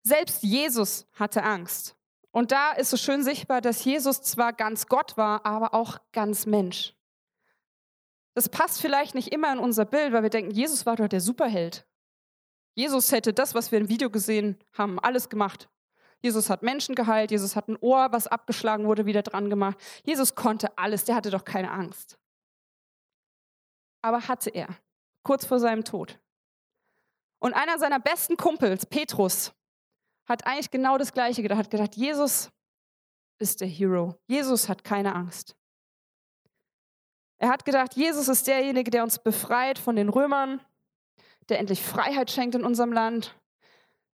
Selbst 0.02 0.42
Jesus 0.42 1.06
hatte 1.14 1.42
Angst. 1.42 1.96
Und 2.32 2.52
da 2.52 2.72
ist 2.72 2.90
so 2.90 2.96
schön 2.96 3.24
sichtbar, 3.24 3.60
dass 3.60 3.84
Jesus 3.84 4.22
zwar 4.22 4.52
ganz 4.52 4.86
Gott 4.86 5.16
war, 5.16 5.44
aber 5.44 5.74
auch 5.74 5.98
ganz 6.12 6.46
Mensch. 6.46 6.94
Das 8.34 8.48
passt 8.48 8.80
vielleicht 8.80 9.14
nicht 9.14 9.32
immer 9.32 9.52
in 9.52 9.58
unser 9.58 9.84
Bild, 9.84 10.12
weil 10.12 10.22
wir 10.22 10.30
denken, 10.30 10.52
Jesus 10.52 10.86
war 10.86 10.96
doch 10.96 11.08
der 11.08 11.20
Superheld. 11.20 11.86
Jesus 12.74 13.10
hätte 13.10 13.32
das, 13.32 13.54
was 13.54 13.72
wir 13.72 13.80
im 13.80 13.88
Video 13.88 14.10
gesehen 14.10 14.56
haben, 14.72 15.00
alles 15.00 15.28
gemacht. 15.28 15.68
Jesus 16.22 16.50
hat 16.50 16.62
Menschen 16.62 16.94
geheilt, 16.94 17.30
Jesus 17.30 17.56
hat 17.56 17.68
ein 17.68 17.78
Ohr, 17.80 18.12
was 18.12 18.26
abgeschlagen 18.26 18.86
wurde, 18.86 19.06
wieder 19.06 19.22
dran 19.22 19.50
gemacht. 19.50 19.78
Jesus 20.04 20.34
konnte 20.34 20.76
alles, 20.78 21.04
der 21.04 21.16
hatte 21.16 21.30
doch 21.30 21.44
keine 21.44 21.70
Angst. 21.70 22.18
Aber 24.02 24.28
hatte 24.28 24.50
er, 24.50 24.68
kurz 25.22 25.44
vor 25.44 25.58
seinem 25.58 25.84
Tod. 25.84 26.20
Und 27.38 27.54
einer 27.54 27.78
seiner 27.78 27.98
besten 27.98 28.36
Kumpels, 28.36 28.86
Petrus, 28.86 29.52
hat 30.30 30.46
eigentlich 30.46 30.70
genau 30.70 30.96
das 30.96 31.12
Gleiche 31.12 31.42
gedacht, 31.42 31.58
hat 31.58 31.70
gedacht, 31.70 31.96
Jesus 31.96 32.50
ist 33.38 33.60
der 33.60 33.68
Hero. 33.68 34.14
Jesus 34.26 34.68
hat 34.68 34.84
keine 34.84 35.14
Angst. 35.14 35.56
Er 37.38 37.48
hat 37.48 37.64
gedacht, 37.64 37.96
Jesus 37.96 38.28
ist 38.28 38.46
derjenige, 38.46 38.90
der 38.90 39.02
uns 39.02 39.18
befreit 39.18 39.78
von 39.78 39.96
den 39.96 40.10
Römern, 40.10 40.60
der 41.48 41.58
endlich 41.58 41.82
Freiheit 41.82 42.30
schenkt 42.30 42.54
in 42.54 42.64
unserem 42.64 42.92
Land. 42.92 43.34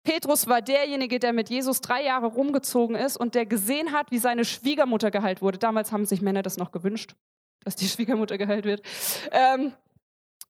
Petrus 0.03 0.47
war 0.47 0.61
derjenige, 0.61 1.17
der 1.17 1.33
mit 1.33 1.49
Jesus 1.49 1.81
drei 1.81 2.03
Jahre 2.03 2.27
rumgezogen 2.27 2.95
ist 2.95 3.17
und 3.17 3.33
der 3.33 3.47
gesehen 3.47 3.91
hat, 3.91 4.11
wie 4.11 4.19
seine 4.19 4.45
Schwiegermutter 4.45 5.09
geheilt 5.09 5.41
wurde. 5.41 5.57
Damals 5.57 5.91
haben 5.91 6.05
sich 6.05 6.21
Männer 6.21 6.43
das 6.43 6.57
noch 6.57 6.71
gewünscht, 6.71 7.15
dass 7.63 7.75
die 7.75 7.87
Schwiegermutter 7.89 8.37
geheilt 8.37 8.65
wird. 8.65 8.83
Ähm, 9.31 9.73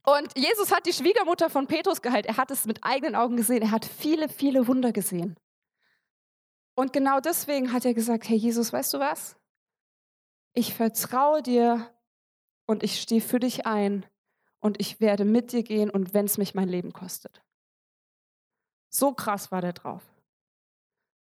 und 0.06 0.38
Jesus 0.38 0.72
hat 0.72 0.86
die 0.86 0.94
Schwiegermutter 0.94 1.50
von 1.50 1.66
Petrus 1.66 2.02
geheilt. 2.02 2.26
Er 2.26 2.38
hat 2.38 2.52
es 2.52 2.66
mit 2.66 2.84
eigenen 2.84 3.16
Augen 3.16 3.38
gesehen. 3.38 3.62
Er 3.62 3.72
hat 3.72 3.86
viele, 3.86 4.28
viele 4.28 4.68
Wunder 4.68 4.92
gesehen. 4.92 5.36
Und 6.76 6.92
genau 6.94 7.20
deswegen 7.22 7.72
hat 7.72 7.86
er 7.86 7.94
gesagt, 7.94 8.28
hey 8.28 8.38
Jesus, 8.38 8.74
weißt 8.74 8.94
du 8.94 9.00
was? 9.00 9.38
Ich 10.54 10.74
vertraue 10.74 11.42
dir 11.42 11.90
und 12.66 12.84
ich 12.84 13.02
stehe 13.02 13.22
für 13.22 13.40
dich 13.40 13.66
ein 13.66 14.06
und 14.60 14.80
ich 14.80 15.00
werde 15.00 15.26
mit 15.26 15.52
dir 15.52 15.64
gehen 15.64 15.90
und 15.90 16.14
wenn 16.14 16.26
es 16.26 16.38
mich 16.38 16.54
mein 16.54 16.68
Leben 16.68 16.92
kostet. 16.92 17.42
So 18.90 19.14
krass 19.14 19.52
war 19.52 19.62
der 19.62 19.74
drauf. 19.74 20.04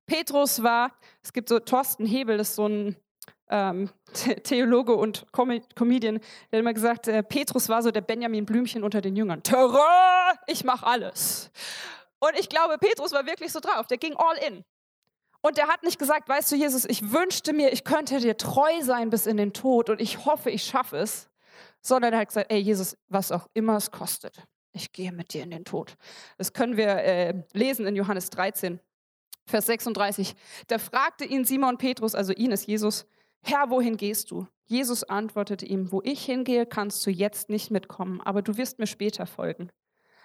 Petrus 0.08 0.62
war, 0.62 0.92
es 1.24 1.34
gibt 1.34 1.50
so 1.50 1.60
Thorsten 1.60 2.06
Hebel, 2.06 2.38
das 2.38 2.50
ist 2.50 2.56
so 2.56 2.68
ein 2.68 2.96
ähm, 3.50 3.90
Theologe 4.44 4.96
und 4.96 5.26
Com 5.32 5.60
Comedian, 5.76 6.20
der 6.52 6.58
hat 6.58 6.60
immer 6.60 6.74
gesagt, 6.74 7.08
äh, 7.08 7.24
Petrus 7.24 7.70
war 7.70 7.82
so 7.82 7.92
der 7.92 8.02
Benjamin 8.02 8.46
Blümchen 8.46 8.84
unter 8.84 9.02
den 9.02 9.16
Jüngern. 9.16 9.42
Terror, 9.44 10.34
ich 10.48 10.64
mache 10.64 10.86
alles. 10.86 11.52
Und 12.20 12.38
ich 12.40 12.50
glaube, 12.50 12.78
Petrus 12.78 13.12
war 13.12 13.26
wirklich 13.26 13.52
so 13.52 13.60
drauf, 13.60 13.88
der 13.88 13.98
ging 13.98 14.16
all 14.16 14.38
in. 14.38 14.64
Und 15.46 15.58
der 15.58 15.68
hat 15.68 15.84
nicht 15.84 16.00
gesagt, 16.00 16.28
weißt 16.28 16.52
du, 16.52 16.56
Jesus, 16.56 16.86
ich 16.86 17.12
wünschte 17.12 17.54
mir, 17.54 17.72
ich 17.72 17.84
könnte 17.84 18.20
dir 18.20 18.36
treu 18.36 18.82
sein 18.82 19.12
bis 19.12 19.28
in 19.28 19.38
den 19.38 19.54
Tod 19.54 19.92
und 19.92 20.02
ich 20.02 20.26
hoffe, 20.26 20.50
ich 20.50 20.64
schaffe 20.64 20.98
es, 20.98 21.30
sondern 21.82 22.14
er 22.14 22.22
hat 22.22 22.30
gesagt, 22.30 22.52
ey 22.52 22.58
Jesus, 22.58 22.98
was 23.10 23.32
auch 23.32 23.48
immer 23.54 23.78
es 23.78 23.92
kostet, 23.92 24.42
ich 24.72 24.92
gehe 24.92 25.12
mit 25.12 25.36
dir 25.36 25.44
in 25.44 25.52
den 25.52 25.64
Tod. 25.64 25.98
Das 26.40 26.52
können 26.52 26.78
wir 26.78 26.88
äh, 26.88 27.44
lesen 27.54 27.86
in 27.86 27.96
Johannes 27.96 28.32
13, 28.32 28.80
Vers 29.46 29.68
36. 29.68 30.34
Da 30.66 30.80
fragte 30.80 31.26
ihn 31.26 31.46
Simon 31.46 31.78
Petrus, 31.78 32.16
also 32.16 32.34
ihn 32.34 32.50
ist 32.50 32.66
Jesus, 32.66 33.06
Herr, 33.44 33.70
wohin 33.70 33.98
gehst 33.98 34.32
du? 34.32 34.48
Jesus 34.64 35.04
antwortete 35.04 35.68
ihm, 35.68 35.92
wo 35.92 36.02
ich 36.04 36.26
hingehe, 36.26 36.66
kannst 36.66 37.06
du 37.06 37.12
jetzt 37.12 37.52
nicht 37.52 37.70
mitkommen, 37.70 38.20
aber 38.20 38.42
du 38.42 38.58
wirst 38.58 38.80
mir 38.80 38.88
später 38.88 39.28
folgen. 39.28 39.70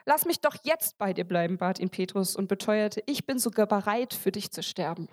Lass 0.07 0.25
mich 0.25 0.40
doch 0.40 0.57
jetzt 0.62 0.99
bei 0.99 1.12
dir 1.12 1.25
bleiben, 1.25 1.59
bat 1.59 1.78
ihn 1.78 1.90
Petrus 1.90 2.37
und 2.37 2.49
beteuerte, 2.49 3.02
ich 3.07 3.26
bin 3.26 3.38
sogar 3.38 3.66
bereit, 3.66 4.14
für 4.14 4.33
dich 4.33 4.50
zu 4.50 4.62
sterben. 4.62 5.09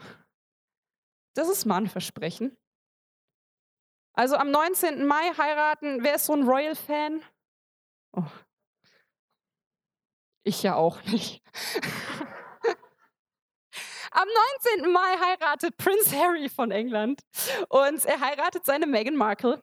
Das 1.34 1.50
ist 1.50 1.66
mal 1.66 1.78
ein 1.78 1.88
Versprechen. 1.88 2.58
Also 4.14 4.36
am 4.36 4.50
19. 4.50 5.06
Mai 5.06 5.32
heiraten, 5.38 6.04
wer 6.04 6.16
ist 6.16 6.26
so 6.26 6.34
ein 6.34 6.44
Royal-Fan? 6.44 7.22
Oh. 8.14 8.24
Ich 10.44 10.64
ja 10.64 10.76
auch 10.76 11.04
nicht. 11.04 11.44
Am 14.12 14.28
19. 14.80 14.92
Mai 14.92 15.16
heiratet 15.20 15.78
Prince 15.78 16.18
Harry 16.18 16.50
von 16.50 16.72
England 16.72 17.22
und 17.70 18.04
er 18.06 18.20
heiratet 18.20 18.66
seine 18.66 18.88
Meghan 18.88 19.16
Markle 19.16 19.62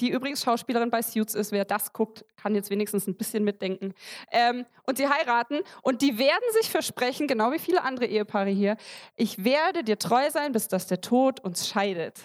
die 0.00 0.10
übrigens 0.10 0.42
Schauspielerin 0.42 0.90
bei 0.90 1.02
Suits 1.02 1.34
ist. 1.34 1.52
Wer 1.52 1.64
das 1.64 1.92
guckt, 1.92 2.24
kann 2.36 2.54
jetzt 2.54 2.70
wenigstens 2.70 3.06
ein 3.06 3.16
bisschen 3.16 3.44
mitdenken. 3.44 3.94
Ähm, 4.32 4.66
und 4.84 4.98
sie 4.98 5.08
heiraten 5.08 5.60
und 5.82 6.02
die 6.02 6.18
werden 6.18 6.44
sich 6.60 6.70
versprechen, 6.70 7.26
genau 7.26 7.52
wie 7.52 7.58
viele 7.58 7.82
andere 7.82 8.06
Ehepaare 8.06 8.50
hier, 8.50 8.76
ich 9.16 9.44
werde 9.44 9.84
dir 9.84 9.98
treu 9.98 10.30
sein, 10.30 10.52
bis 10.52 10.68
dass 10.68 10.86
der 10.86 11.00
Tod 11.00 11.40
uns 11.40 11.68
scheidet. 11.68 12.20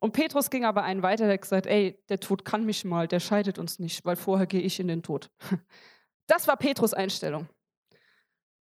Und 0.00 0.12
Petrus 0.12 0.50
ging 0.50 0.64
aber 0.64 0.82
einen 0.82 1.02
weiter, 1.02 1.24
der 1.24 1.34
hat 1.34 1.42
gesagt, 1.42 1.66
ey, 1.66 1.96
der 2.08 2.18
Tod 2.18 2.44
kann 2.44 2.64
mich 2.64 2.84
mal, 2.84 3.06
der 3.06 3.20
scheidet 3.20 3.58
uns 3.58 3.78
nicht, 3.78 4.04
weil 4.04 4.16
vorher 4.16 4.46
gehe 4.46 4.60
ich 4.60 4.80
in 4.80 4.88
den 4.88 5.02
Tod. 5.02 5.30
Das 6.28 6.46
war 6.46 6.56
Petrus 6.56 6.94
Einstellung. 6.94 7.48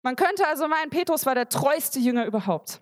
Man 0.01 0.15
könnte 0.15 0.48
also 0.48 0.67
meinen, 0.67 0.89
Petrus 0.89 1.25
war 1.27 1.36
der 1.36 1.48
treueste 1.48 2.00
Jünger 2.00 2.25
überhaupt. 2.25 2.81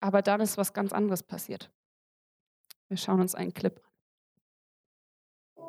Aber 0.00 0.22
dann 0.22 0.40
ist 0.40 0.56
was 0.56 0.72
ganz 0.72 0.92
anderes 0.92 1.22
passiert. 1.22 1.70
Wir 2.94 2.98
schauen 2.98 3.20
uns 3.20 3.34
einen 3.34 3.52
Clip 3.52 3.76
an. 5.56 5.66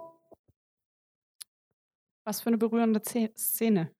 Was 2.23 2.41
für 2.41 2.49
eine 2.49 2.59
berührende 2.59 3.01
Szene. 3.03 3.91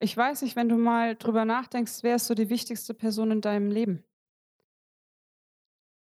Ich 0.00 0.14
weiß 0.14 0.42
nicht, 0.42 0.54
wenn 0.54 0.68
du 0.68 0.76
mal 0.76 1.16
drüber 1.16 1.46
nachdenkst, 1.46 2.02
wer 2.02 2.16
ist 2.16 2.26
so 2.26 2.34
die 2.34 2.50
wichtigste 2.50 2.92
Person 2.92 3.30
in 3.30 3.40
deinem 3.40 3.70
Leben? 3.70 4.04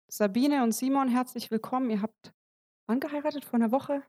Sabine 0.07 0.63
und 0.63 0.71
Simon, 0.71 1.07
herzlich 1.07 1.51
willkommen. 1.51 1.91
Ihr 1.91 2.01
habt 2.01 2.33
wann 2.87 2.99
geheiratet? 2.99 3.45
Vor 3.45 3.59
einer 3.59 3.71
Woche? 3.71 4.01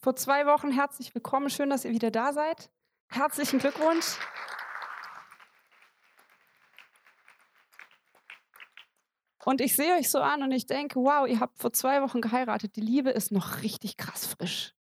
Vor 0.00 0.16
zwei 0.16 0.46
Wochen 0.46 0.70
herzlich 0.70 1.14
willkommen. 1.14 1.50
Schön, 1.50 1.68
dass 1.68 1.84
ihr 1.84 1.90
wieder 1.90 2.10
da 2.10 2.32
seid. 2.32 2.70
Herzlichen 3.08 3.58
Glückwunsch. 3.58 4.16
Und 9.46 9.60
ich 9.60 9.76
sehe 9.76 9.94
euch 9.94 10.10
so 10.10 10.18
an 10.18 10.42
und 10.42 10.50
ich 10.50 10.66
denke, 10.66 10.98
wow, 10.98 11.24
ihr 11.28 11.38
habt 11.38 11.60
vor 11.60 11.72
zwei 11.72 12.02
Wochen 12.02 12.20
geheiratet. 12.20 12.74
Die 12.74 12.80
Liebe 12.80 13.10
ist 13.10 13.30
noch 13.30 13.62
richtig 13.62 13.96
krass 13.96 14.26
frisch. 14.26 14.74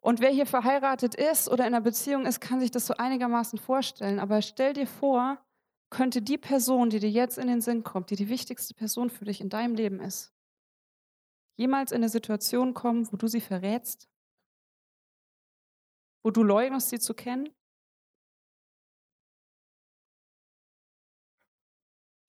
Und 0.00 0.20
wer 0.20 0.30
hier 0.30 0.46
verheiratet 0.46 1.16
ist 1.16 1.48
oder 1.48 1.66
in 1.66 1.74
einer 1.74 1.80
Beziehung 1.80 2.26
ist, 2.26 2.40
kann 2.40 2.60
sich 2.60 2.70
das 2.70 2.86
so 2.86 2.94
einigermaßen 2.94 3.58
vorstellen. 3.58 4.20
Aber 4.20 4.40
stell 4.40 4.72
dir 4.72 4.86
vor, 4.86 5.44
könnte 5.90 6.22
die 6.22 6.38
Person, 6.38 6.90
die 6.90 7.00
dir 7.00 7.10
jetzt 7.10 7.38
in 7.38 7.48
den 7.48 7.60
Sinn 7.60 7.82
kommt, 7.82 8.10
die 8.10 8.16
die 8.16 8.28
wichtigste 8.28 8.72
Person 8.72 9.10
für 9.10 9.24
dich 9.24 9.40
in 9.40 9.48
deinem 9.48 9.74
Leben 9.74 9.98
ist, 9.98 10.32
jemals 11.56 11.90
in 11.90 11.96
eine 11.96 12.08
Situation 12.08 12.72
kommen, 12.72 13.10
wo 13.10 13.16
du 13.16 13.26
sie 13.26 13.40
verrätst? 13.40 14.08
Wo 16.22 16.30
du 16.30 16.44
leugnest, 16.44 16.90
sie 16.90 17.00
zu 17.00 17.14
kennen? 17.14 17.48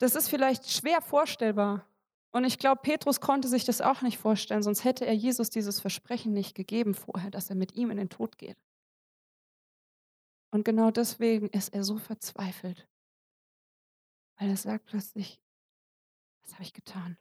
Das 0.04 0.16
ist 0.16 0.28
vielleicht 0.28 0.70
schwer 0.70 1.00
vorstellbar. 1.00 1.88
Und 2.34 2.44
ich 2.44 2.60
glaube, 2.60 2.82
Petrus 2.82 3.22
konnte 3.22 3.48
sich 3.48 3.64
das 3.64 3.80
auch 3.80 4.02
nicht 4.02 4.18
vorstellen, 4.18 4.62
sonst 4.62 4.84
hätte 4.84 5.06
er 5.06 5.14
Jesus 5.14 5.50
dieses 5.50 5.80
Versprechen 5.80 6.34
nicht 6.34 6.56
gegeben 6.56 6.94
vorher, 6.94 7.32
dass 7.32 7.50
er 7.50 7.56
mit 7.56 7.76
ihm 7.76 7.90
in 7.90 7.96
den 7.96 8.10
Tod 8.10 8.38
geht. 8.38 8.58
Und 10.52 10.66
genau 10.66 10.92
deswegen 10.92 11.48
ist 11.48 11.70
er 11.70 11.86
so 11.86 12.00
verzweifelt, 12.00 12.86
weil 14.38 14.50
er 14.50 14.58
sagt 14.58 14.88
plötzlich, 14.88 15.40
was 16.42 16.52
habe 16.56 16.64
ich 16.64 16.74
getan? 16.74 17.18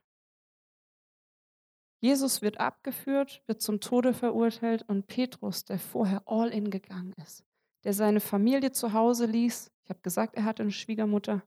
Jesus 2.01 2.43
wird 2.43 2.59
abgeführt, 2.59 3.45
wird 3.47 3.63
zum 3.63 3.79
Tode 3.79 4.13
verurteilt 4.13 4.83
und 4.89 5.07
Petrus, 5.07 5.65
der 5.65 5.79
vorher 5.79 6.25
all 6.27 6.49
in 6.49 6.69
gegangen 6.69 7.13
ist, 7.23 7.45
der 7.85 7.93
seine 7.93 8.19
Familie 8.19 8.73
zu 8.73 8.93
Hause 8.93 9.27
ließ, 9.27 9.71
ich 9.85 9.91
habe 9.91 10.01
gesagt, 10.01 10.35
er 10.35 10.43
hatte 10.43 10.65
eine 10.65 10.73
Schwiegermutter, 10.73 11.45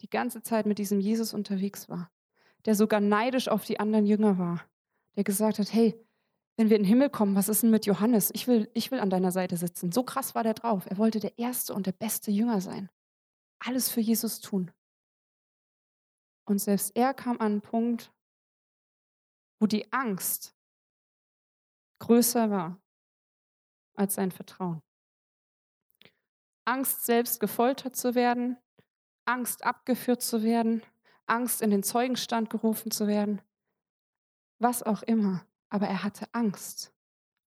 die 0.00 0.10
ganze 0.10 0.42
Zeit 0.42 0.66
mit 0.66 0.78
diesem 0.78 1.00
Jesus 1.00 1.34
unterwegs 1.34 1.88
war, 1.88 2.10
der 2.64 2.74
sogar 2.74 3.00
neidisch 3.00 3.48
auf 3.48 3.64
die 3.64 3.80
anderen 3.80 4.06
Jünger 4.06 4.38
war, 4.38 4.64
der 5.16 5.24
gesagt 5.24 5.58
hat, 5.58 5.72
hey, 5.72 5.98
wenn 6.56 6.70
wir 6.70 6.76
in 6.76 6.82
den 6.82 6.88
Himmel 6.88 7.10
kommen, 7.10 7.36
was 7.36 7.48
ist 7.48 7.62
denn 7.62 7.70
mit 7.70 7.86
Johannes? 7.86 8.30
Ich 8.34 8.48
will, 8.48 8.68
ich 8.74 8.90
will 8.90 8.98
an 8.98 9.10
deiner 9.10 9.30
Seite 9.30 9.56
sitzen. 9.56 9.92
So 9.92 10.02
krass 10.02 10.34
war 10.34 10.42
der 10.42 10.54
drauf. 10.54 10.86
Er 10.86 10.98
wollte 10.98 11.20
der 11.20 11.38
erste 11.38 11.72
und 11.72 11.86
der 11.86 11.92
beste 11.92 12.32
Jünger 12.32 12.60
sein. 12.60 12.90
Alles 13.60 13.88
für 13.88 14.00
Jesus 14.00 14.40
tun. 14.40 14.72
Und 16.44 16.58
selbst 16.58 16.96
er 16.96 17.14
kam 17.14 17.38
an 17.38 17.52
einen 17.52 17.60
Punkt, 17.60 18.12
wo 19.60 19.66
die 19.66 19.92
Angst 19.92 20.56
größer 22.00 22.50
war 22.50 22.80
als 23.94 24.14
sein 24.14 24.32
Vertrauen. 24.32 24.82
Angst, 26.64 27.06
selbst 27.06 27.40
gefoltert 27.40 27.96
zu 27.96 28.14
werden, 28.14 28.56
Angst, 29.28 29.64
abgeführt 29.64 30.22
zu 30.22 30.42
werden, 30.42 30.82
Angst, 31.26 31.62
in 31.62 31.70
den 31.70 31.82
Zeugenstand 31.82 32.50
gerufen 32.50 32.90
zu 32.90 33.06
werden, 33.06 33.42
was 34.58 34.82
auch 34.82 35.02
immer. 35.02 35.44
Aber 35.68 35.86
er 35.86 36.02
hatte 36.02 36.26
Angst. 36.32 36.92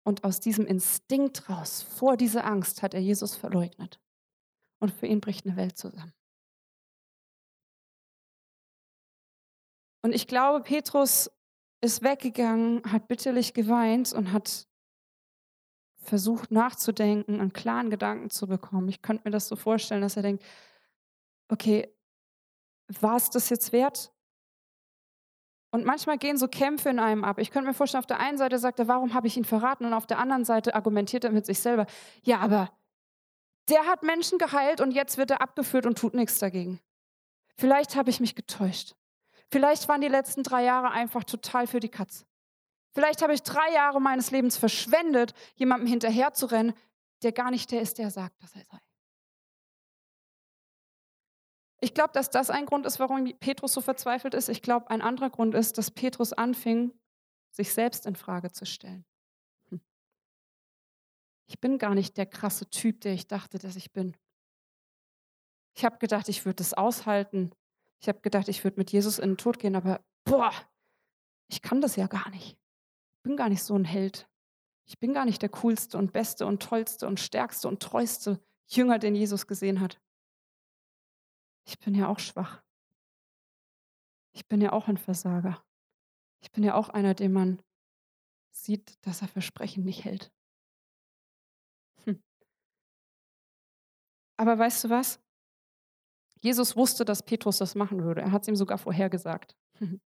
Und 0.02 0.24
aus 0.24 0.40
diesem 0.40 0.66
Instinkt 0.66 1.48
raus, 1.48 1.82
vor 1.82 2.16
dieser 2.16 2.44
Angst, 2.44 2.82
hat 2.82 2.94
er 2.94 3.00
Jesus 3.00 3.36
verleugnet. 3.36 4.00
Und 4.80 4.92
für 4.92 5.06
ihn 5.06 5.20
bricht 5.20 5.46
eine 5.46 5.56
Welt 5.56 5.76
zusammen. 5.76 6.12
Und 10.02 10.14
ich 10.14 10.26
glaube, 10.26 10.62
Petrus 10.62 11.30
ist 11.80 12.02
weggegangen, 12.02 12.82
hat 12.90 13.08
bitterlich 13.08 13.54
geweint 13.54 14.12
und 14.12 14.32
hat 14.32 14.66
versucht 16.00 16.50
nachzudenken, 16.50 17.40
einen 17.40 17.52
klaren 17.52 17.90
Gedanken 17.90 18.30
zu 18.30 18.46
bekommen. 18.46 18.88
Ich 18.88 19.02
könnte 19.02 19.24
mir 19.24 19.30
das 19.30 19.48
so 19.48 19.56
vorstellen, 19.56 20.00
dass 20.00 20.16
er 20.16 20.22
denkt, 20.22 20.42
okay, 21.48 21.94
war 23.00 23.16
es 23.16 23.30
das 23.30 23.48
jetzt 23.48 23.72
wert? 23.72 24.12
Und 25.70 25.84
manchmal 25.84 26.16
gehen 26.16 26.38
so 26.38 26.48
Kämpfe 26.48 26.88
in 26.88 26.98
einem 26.98 27.24
ab. 27.24 27.38
Ich 27.38 27.50
könnte 27.50 27.68
mir 27.68 27.74
vorstellen, 27.74 28.02
auf 28.02 28.06
der 28.06 28.20
einen 28.20 28.38
Seite 28.38 28.58
sagt 28.58 28.78
er, 28.78 28.88
warum 28.88 29.12
habe 29.12 29.26
ich 29.26 29.36
ihn 29.36 29.44
verraten? 29.44 29.84
Und 29.84 29.92
auf 29.92 30.06
der 30.06 30.18
anderen 30.18 30.44
Seite 30.44 30.74
argumentiert 30.74 31.24
er 31.24 31.30
mit 31.30 31.44
sich 31.44 31.60
selber, 31.60 31.86
ja, 32.22 32.38
aber 32.38 32.72
der 33.68 33.86
hat 33.86 34.02
Menschen 34.02 34.38
geheilt 34.38 34.80
und 34.80 34.92
jetzt 34.92 35.18
wird 35.18 35.30
er 35.30 35.42
abgeführt 35.42 35.84
und 35.84 35.98
tut 35.98 36.14
nichts 36.14 36.38
dagegen. 36.38 36.80
Vielleicht 37.56 37.96
habe 37.96 38.08
ich 38.08 38.20
mich 38.20 38.34
getäuscht. 38.34 38.94
Vielleicht 39.50 39.88
waren 39.88 40.00
die 40.00 40.08
letzten 40.08 40.42
drei 40.42 40.64
Jahre 40.64 40.90
einfach 40.90 41.24
total 41.24 41.66
für 41.66 41.80
die 41.80 41.90
Katz. 41.90 42.24
Vielleicht 42.94 43.22
habe 43.22 43.34
ich 43.34 43.42
drei 43.42 43.72
Jahre 43.72 44.00
meines 44.00 44.30
Lebens 44.30 44.56
verschwendet, 44.56 45.34
jemandem 45.54 45.88
hinterherzurennen, 45.88 46.74
der 47.22 47.32
gar 47.32 47.50
nicht 47.50 47.70
der 47.70 47.82
ist, 47.82 47.98
der 47.98 48.10
sagt, 48.10 48.42
dass 48.42 48.54
er 48.54 48.64
sei. 48.64 48.78
Ich 51.80 51.94
glaube, 51.94 52.12
dass 52.12 52.30
das 52.30 52.50
ein 52.50 52.66
Grund 52.66 52.86
ist, 52.86 52.98
warum 52.98 53.24
Petrus 53.38 53.72
so 53.72 53.80
verzweifelt 53.80 54.34
ist. 54.34 54.48
Ich 54.48 54.62
glaube, 54.62 54.90
ein 54.90 55.00
anderer 55.00 55.30
Grund 55.30 55.54
ist, 55.54 55.78
dass 55.78 55.90
Petrus 55.90 56.32
anfing, 56.32 56.92
sich 57.50 57.72
selbst 57.72 58.06
in 58.06 58.16
Frage 58.16 58.50
zu 58.50 58.66
stellen. 58.66 59.04
Hm. 59.70 59.80
Ich 61.46 61.60
bin 61.60 61.78
gar 61.78 61.94
nicht 61.94 62.16
der 62.16 62.26
krasse 62.26 62.68
Typ, 62.68 63.00
der 63.02 63.12
ich 63.12 63.28
dachte, 63.28 63.58
dass 63.58 63.76
ich 63.76 63.92
bin. 63.92 64.16
Ich 65.76 65.84
habe 65.84 65.98
gedacht, 65.98 66.28
ich 66.28 66.44
würde 66.44 66.62
es 66.62 66.74
aushalten. 66.74 67.52
Ich 68.00 68.08
habe 68.08 68.20
gedacht, 68.20 68.48
ich 68.48 68.64
würde 68.64 68.78
mit 68.78 68.90
Jesus 68.90 69.18
in 69.18 69.30
den 69.30 69.38
Tod 69.38 69.58
gehen, 69.58 69.76
aber 69.76 70.04
boah, 70.24 70.52
ich 71.48 71.62
kann 71.62 71.80
das 71.80 71.96
ja 71.96 72.08
gar 72.08 72.28
nicht. 72.30 72.58
Ich 73.16 73.22
bin 73.22 73.36
gar 73.36 73.48
nicht 73.48 73.62
so 73.62 73.76
ein 73.76 73.84
Held. 73.84 74.28
Ich 74.86 74.98
bin 74.98 75.12
gar 75.12 75.24
nicht 75.24 75.42
der 75.42 75.48
coolste 75.50 75.98
und 75.98 76.12
beste 76.12 76.46
und 76.46 76.62
tollste 76.62 77.06
und 77.06 77.20
stärkste 77.20 77.68
und 77.68 77.80
treueste 77.80 78.40
Jünger, 78.66 78.98
den 78.98 79.14
Jesus 79.14 79.46
gesehen 79.46 79.80
hat. 79.80 80.00
Ich 81.68 81.78
bin 81.78 81.94
ja 81.94 82.08
auch 82.08 82.18
schwach. 82.18 82.62
Ich 84.32 84.48
bin 84.48 84.62
ja 84.62 84.72
auch 84.72 84.88
ein 84.88 84.96
Versager. 84.96 85.62
Ich 86.40 86.50
bin 86.50 86.64
ja 86.64 86.72
auch 86.74 86.88
einer, 86.88 87.12
dem 87.12 87.34
man 87.34 87.62
sieht, 88.50 88.96
dass 89.06 89.20
er 89.20 89.28
Versprechen 89.28 89.84
nicht 89.84 90.02
hält. 90.02 90.32
Hm. 92.04 92.22
Aber 94.38 94.58
weißt 94.58 94.84
du 94.84 94.88
was? 94.88 95.20
Jesus 96.40 96.74
wusste, 96.74 97.04
dass 97.04 97.22
Petrus 97.22 97.58
das 97.58 97.74
machen 97.74 98.02
würde. 98.02 98.22
Er 98.22 98.32
hat 98.32 98.42
es 98.42 98.48
ihm 98.48 98.56
sogar 98.56 98.78
vorhergesagt. 98.78 99.54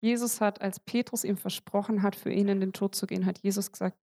Jesus 0.00 0.40
hat, 0.40 0.60
als 0.60 0.78
Petrus 0.78 1.24
ihm 1.24 1.36
versprochen 1.36 2.02
hat, 2.02 2.14
für 2.14 2.30
ihn 2.30 2.46
in 2.46 2.60
den 2.60 2.72
Tod 2.72 2.94
zu 2.94 3.08
gehen, 3.08 3.26
hat 3.26 3.40
Jesus 3.40 3.72
gesagt, 3.72 3.98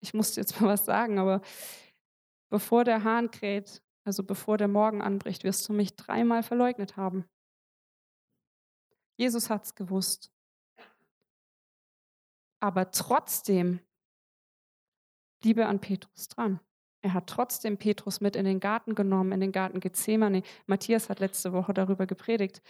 ich 0.00 0.14
muss 0.14 0.34
dir 0.34 0.40
jetzt 0.40 0.60
mal 0.60 0.66
was 0.66 0.84
sagen, 0.84 1.20
aber 1.20 1.42
bevor 2.50 2.82
der 2.82 3.04
Hahn 3.04 3.30
kräht, 3.30 3.80
also 4.04 4.24
bevor 4.24 4.58
der 4.58 4.68
Morgen 4.68 5.02
anbricht, 5.02 5.44
wirst 5.44 5.68
du 5.68 5.72
mich 5.72 5.94
dreimal 5.96 6.42
verleugnet 6.42 6.96
haben. 6.96 7.24
Jesus 9.16 9.50
hat 9.50 9.64
es 9.64 9.74
gewusst. 9.74 10.32
Aber 12.60 12.90
trotzdem 12.90 13.80
blieb 15.40 15.58
er 15.58 15.68
an 15.68 15.80
Petrus 15.80 16.28
dran. 16.28 16.60
Er 17.04 17.14
hat 17.14 17.26
trotzdem 17.26 17.78
Petrus 17.78 18.20
mit 18.20 18.36
in 18.36 18.44
den 18.44 18.60
Garten 18.60 18.94
genommen, 18.94 19.32
in 19.32 19.40
den 19.40 19.52
Garten 19.52 19.80
Gethsemane. 19.80 20.42
Matthias 20.66 21.08
hat 21.08 21.18
letzte 21.18 21.52
Woche 21.52 21.74
darüber 21.74 22.06
gepredigt 22.06 22.62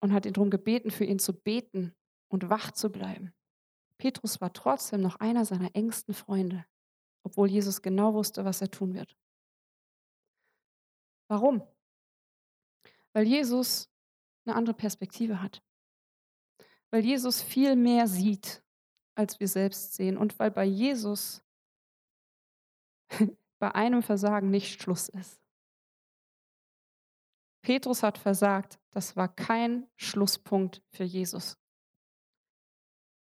und 0.00 0.12
hat 0.12 0.26
ihn 0.26 0.32
darum 0.32 0.50
gebeten, 0.50 0.90
für 0.90 1.04
ihn 1.04 1.18
zu 1.18 1.32
beten 1.32 1.92
und 2.28 2.48
wach 2.48 2.70
zu 2.70 2.90
bleiben. 2.90 3.32
Petrus 3.98 4.40
war 4.40 4.52
trotzdem 4.52 5.00
noch 5.00 5.16
einer 5.16 5.44
seiner 5.44 5.74
engsten 5.74 6.14
Freunde, 6.14 6.64
obwohl 7.24 7.50
Jesus 7.50 7.82
genau 7.82 8.14
wusste, 8.14 8.44
was 8.44 8.60
er 8.60 8.70
tun 8.70 8.94
wird. 8.94 9.16
Warum? 11.28 11.66
Weil 13.12 13.26
Jesus 13.26 13.90
eine 14.44 14.56
andere 14.56 14.74
Perspektive 14.74 15.40
hat. 15.40 15.62
Weil 16.90 17.04
Jesus 17.04 17.42
viel 17.42 17.76
mehr 17.76 18.06
sieht, 18.06 18.62
als 19.14 19.40
wir 19.40 19.48
selbst 19.48 19.94
sehen. 19.94 20.16
Und 20.16 20.38
weil 20.38 20.50
bei 20.50 20.64
Jesus 20.64 21.42
bei 23.58 23.74
einem 23.74 24.02
Versagen 24.02 24.50
nicht 24.50 24.80
Schluss 24.80 25.08
ist. 25.08 25.40
Petrus 27.62 28.02
hat 28.02 28.18
versagt. 28.18 28.78
Das 28.90 29.16
war 29.16 29.34
kein 29.34 29.88
Schlusspunkt 29.96 30.82
für 30.90 31.04
Jesus. 31.04 31.58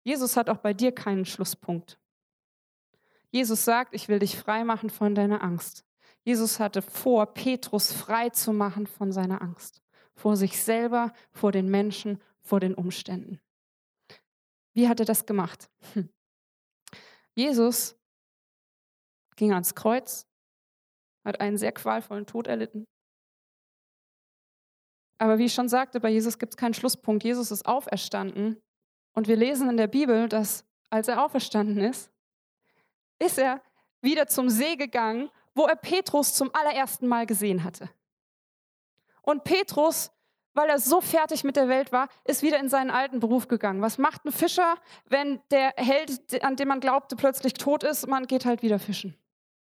Jesus 0.02 0.36
hat 0.36 0.50
auch 0.50 0.58
bei 0.58 0.74
dir 0.74 0.92
keinen 0.92 1.24
Schlusspunkt. 1.24 1.98
Jesus 3.30 3.64
sagt, 3.64 3.94
ich 3.94 4.08
will 4.08 4.18
dich 4.18 4.36
frei 4.36 4.64
machen 4.64 4.90
von 4.90 5.14
deiner 5.14 5.42
Angst. 5.42 5.85
Jesus 6.26 6.58
hatte 6.58 6.82
vor, 6.82 7.26
Petrus 7.26 7.92
frei 7.92 8.30
zu 8.30 8.52
machen 8.52 8.88
von 8.88 9.12
seiner 9.12 9.42
Angst. 9.42 9.80
Vor 10.16 10.36
sich 10.36 10.60
selber, 10.60 11.12
vor 11.30 11.52
den 11.52 11.70
Menschen, 11.70 12.20
vor 12.40 12.58
den 12.58 12.74
Umständen. 12.74 13.40
Wie 14.74 14.88
hat 14.88 14.98
er 14.98 15.06
das 15.06 15.24
gemacht? 15.24 15.70
Hm. 15.92 16.08
Jesus 17.36 17.96
ging 19.36 19.52
ans 19.52 19.76
Kreuz, 19.76 20.26
hat 21.24 21.40
einen 21.40 21.58
sehr 21.58 21.70
qualvollen 21.70 22.26
Tod 22.26 22.48
erlitten. 22.48 22.86
Aber 25.18 25.38
wie 25.38 25.44
ich 25.44 25.54
schon 25.54 25.68
sagte, 25.68 26.00
bei 26.00 26.10
Jesus 26.10 26.38
gibt 26.38 26.54
es 26.54 26.56
keinen 26.56 26.74
Schlusspunkt. 26.74 27.22
Jesus 27.22 27.52
ist 27.52 27.66
auferstanden. 27.66 28.60
Und 29.14 29.28
wir 29.28 29.36
lesen 29.36 29.70
in 29.70 29.76
der 29.76 29.86
Bibel, 29.86 30.28
dass 30.28 30.64
als 30.90 31.06
er 31.06 31.24
auferstanden 31.24 31.78
ist, 31.78 32.10
ist 33.20 33.38
er 33.38 33.62
wieder 34.02 34.26
zum 34.26 34.50
See 34.50 34.74
gegangen, 34.74 35.30
wo 35.56 35.66
er 35.66 35.74
Petrus 35.74 36.34
zum 36.34 36.54
allerersten 36.54 37.08
Mal 37.08 37.26
gesehen 37.26 37.64
hatte. 37.64 37.88
Und 39.22 39.42
Petrus, 39.42 40.12
weil 40.54 40.68
er 40.68 40.78
so 40.78 41.00
fertig 41.00 41.42
mit 41.42 41.56
der 41.56 41.68
Welt 41.68 41.90
war, 41.90 42.08
ist 42.24 42.42
wieder 42.42 42.60
in 42.60 42.68
seinen 42.68 42.90
alten 42.90 43.18
Beruf 43.18 43.48
gegangen. 43.48 43.82
Was 43.82 43.98
macht 43.98 44.24
ein 44.24 44.32
Fischer, 44.32 44.76
wenn 45.06 45.40
der 45.50 45.72
Held, 45.76 46.44
an 46.44 46.54
den 46.54 46.68
man 46.68 46.78
glaubte, 46.78 47.16
plötzlich 47.16 47.54
tot 47.54 47.82
ist? 47.82 48.06
Man 48.06 48.26
geht 48.26 48.44
halt 48.44 48.62
wieder 48.62 48.78
fischen. 48.78 49.16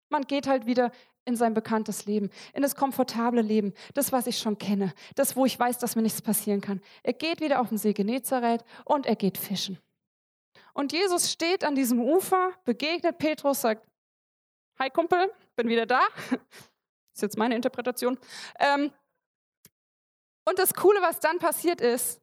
Man 0.10 0.24
geht 0.24 0.48
halt 0.48 0.66
wieder 0.66 0.92
in 1.26 1.36
sein 1.38 1.54
bekanntes 1.54 2.06
Leben, 2.06 2.30
in 2.54 2.62
das 2.62 2.76
komfortable 2.76 3.42
Leben, 3.42 3.74
das, 3.94 4.12
was 4.12 4.28
ich 4.28 4.38
schon 4.38 4.58
kenne, 4.58 4.94
das, 5.16 5.38
wo 5.38 5.46
ich 5.46 5.58
weiß, 5.58 5.78
dass 5.78 5.96
mir 5.96 6.02
nichts 6.02 6.22
passieren 6.22 6.60
kann. 6.60 6.82
Er 7.02 7.14
geht 7.14 7.40
wieder 7.40 7.62
auf 7.62 7.70
den 7.70 7.78
See 7.78 7.94
Genezareth 7.94 8.66
und 8.84 9.06
er 9.06 9.16
geht 9.16 9.38
fischen. 9.38 9.80
Und 10.74 10.92
Jesus 10.92 11.32
steht 11.32 11.64
an 11.64 11.76
diesem 11.76 12.02
Ufer, 12.02 12.52
begegnet 12.66 13.20
Petrus, 13.20 13.62
sagt, 13.62 13.88
Hi 14.80 14.90
Kumpel, 14.90 15.32
bin 15.56 15.70
wieder 15.70 15.86
da. 15.86 16.02
Das 16.30 17.18
ist 17.18 17.22
jetzt 17.22 17.38
meine 17.38 17.56
Interpretation. 17.56 18.18
Ähm, 18.60 18.92
und 20.46 20.58
das 20.58 20.74
Coole, 20.74 21.00
was 21.02 21.20
dann 21.20 21.38
passiert 21.38 21.80
ist, 21.80 22.20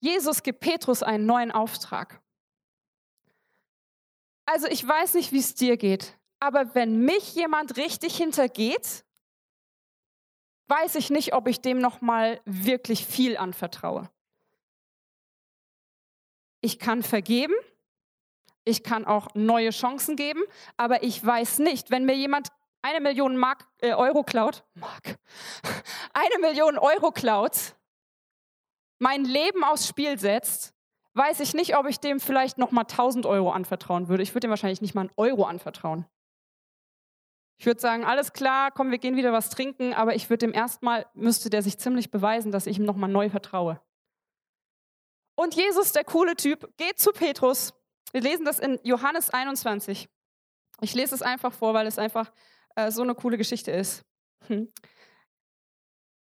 Jesus 0.00 0.44
gibt 0.44 0.60
Petrus 0.60 1.02
einen 1.02 1.26
neuen 1.26 1.50
Auftrag. 1.50 2.22
Also 4.46 4.68
ich 4.68 4.86
weiß 4.86 5.14
nicht, 5.14 5.32
wie 5.32 5.40
es 5.40 5.54
dir 5.54 5.76
geht, 5.76 6.16
aber 6.40 6.74
wenn 6.74 7.04
mich 7.04 7.34
jemand 7.34 7.76
richtig 7.76 8.16
hintergeht, 8.16 9.04
weiß 10.68 10.94
ich 10.94 11.10
nicht, 11.10 11.34
ob 11.34 11.48
ich 11.48 11.60
dem 11.60 11.80
noch 11.80 12.00
mal 12.00 12.40
wirklich 12.44 13.04
viel 13.04 13.36
anvertraue. 13.36 14.08
Ich 16.60 16.78
kann 16.78 17.02
vergeben, 17.02 17.54
ich 18.68 18.82
kann 18.82 19.04
auch 19.04 19.28
neue 19.34 19.70
Chancen 19.70 20.16
geben, 20.16 20.42
aber 20.76 21.02
ich 21.02 21.24
weiß 21.24 21.58
nicht, 21.60 21.90
wenn 21.90 22.04
mir 22.04 22.14
jemand 22.14 22.48
eine 22.82 23.00
Million 23.00 23.36
Mark, 23.36 23.66
äh, 23.78 23.94
Euro 23.94 24.22
klaut, 24.22 24.64
Mark, 24.74 25.18
eine 26.12 26.38
Million 26.40 26.78
Euro 26.78 27.10
klaut, 27.10 27.74
mein 28.98 29.24
Leben 29.24 29.64
aufs 29.64 29.88
Spiel 29.88 30.18
setzt, 30.18 30.74
weiß 31.14 31.40
ich 31.40 31.54
nicht, 31.54 31.76
ob 31.76 31.86
ich 31.86 31.98
dem 32.00 32.20
vielleicht 32.20 32.58
noch 32.58 32.70
mal 32.70 32.82
1000 32.82 33.26
Euro 33.26 33.50
anvertrauen 33.50 34.08
würde. 34.08 34.22
Ich 34.22 34.30
würde 34.30 34.46
dem 34.46 34.50
wahrscheinlich 34.50 34.80
nicht 34.80 34.94
mal 34.94 35.02
einen 35.02 35.12
Euro 35.16 35.44
anvertrauen. 35.44 36.06
Ich 37.60 37.66
würde 37.66 37.80
sagen, 37.80 38.04
alles 38.04 38.32
klar, 38.32 38.70
komm, 38.70 38.92
wir 38.92 38.98
gehen 38.98 39.16
wieder 39.16 39.32
was 39.32 39.50
trinken, 39.50 39.92
aber 39.92 40.14
ich 40.14 40.30
würde 40.30 40.46
dem 40.46 40.54
erstmal, 40.54 41.06
müsste 41.14 41.50
der 41.50 41.62
sich 41.62 41.78
ziemlich 41.78 42.12
beweisen, 42.12 42.52
dass 42.52 42.66
ich 42.66 42.78
ihm 42.78 42.84
nochmal 42.84 43.10
neu 43.10 43.30
vertraue. 43.30 43.80
Und 45.34 45.54
Jesus, 45.54 45.92
der 45.92 46.04
coole 46.04 46.36
Typ, 46.36 46.76
geht 46.76 46.98
zu 46.98 47.10
Petrus. 47.12 47.74
Wir 48.12 48.20
lesen 48.20 48.44
das 48.44 48.58
in 48.58 48.78
Johannes 48.82 49.30
21. 49.30 50.08
Ich 50.80 50.94
lese 50.94 51.14
es 51.14 51.22
einfach 51.22 51.52
vor, 51.52 51.74
weil 51.74 51.86
es 51.86 51.98
einfach 51.98 52.32
äh, 52.76 52.90
so 52.90 53.02
eine 53.02 53.14
coole 53.14 53.36
Geschichte 53.36 53.70
ist. 53.70 54.02
Hm. 54.46 54.68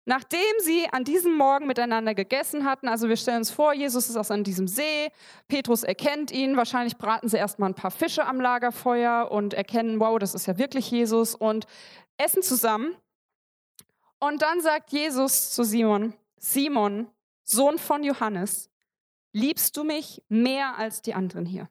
Nachdem 0.07 0.41
sie 0.63 0.89
an 0.91 1.05
diesem 1.05 1.37
Morgen 1.37 1.67
miteinander 1.67 2.15
gegessen 2.15 2.65
hatten, 2.65 2.89
also 2.89 3.09
wir 3.09 3.17
stellen 3.17 3.39
uns 3.39 3.51
vor, 3.51 3.75
Jesus 3.75 4.09
ist 4.09 4.17
aus 4.17 4.31
an 4.31 4.43
diesem 4.43 4.67
See, 4.67 5.11
Petrus 5.47 5.83
erkennt 5.83 6.31
ihn, 6.31 6.57
wahrscheinlich 6.57 6.97
braten 6.97 7.29
sie 7.29 7.37
erstmal 7.37 7.71
ein 7.71 7.75
paar 7.75 7.91
Fische 7.91 8.25
am 8.27 8.41
Lagerfeuer 8.41 9.31
und 9.31 9.53
erkennen, 9.55 10.01
wow, 10.01 10.19
das 10.19 10.35
ist 10.35 10.47
ja 10.47 10.57
wirklich 10.59 10.91
Jesus 10.91 11.35
und 11.35 11.67
essen 12.17 12.43
zusammen. 12.43 12.97
Und 14.19 14.43
dann 14.43 14.61
sagt 14.63 14.91
Jesus 14.91 15.51
zu 15.51 15.65
Simon, 15.65 16.15
Simon, 16.39 17.09
Sohn 17.45 17.79
von 17.79 18.03
Johannes, 18.03 18.70
liebst 19.33 19.77
du 19.77 19.85
mich 19.85 20.23
mehr 20.29 20.77
als 20.79 21.03
die 21.03 21.15
anderen 21.15 21.47
hier? 21.47 21.69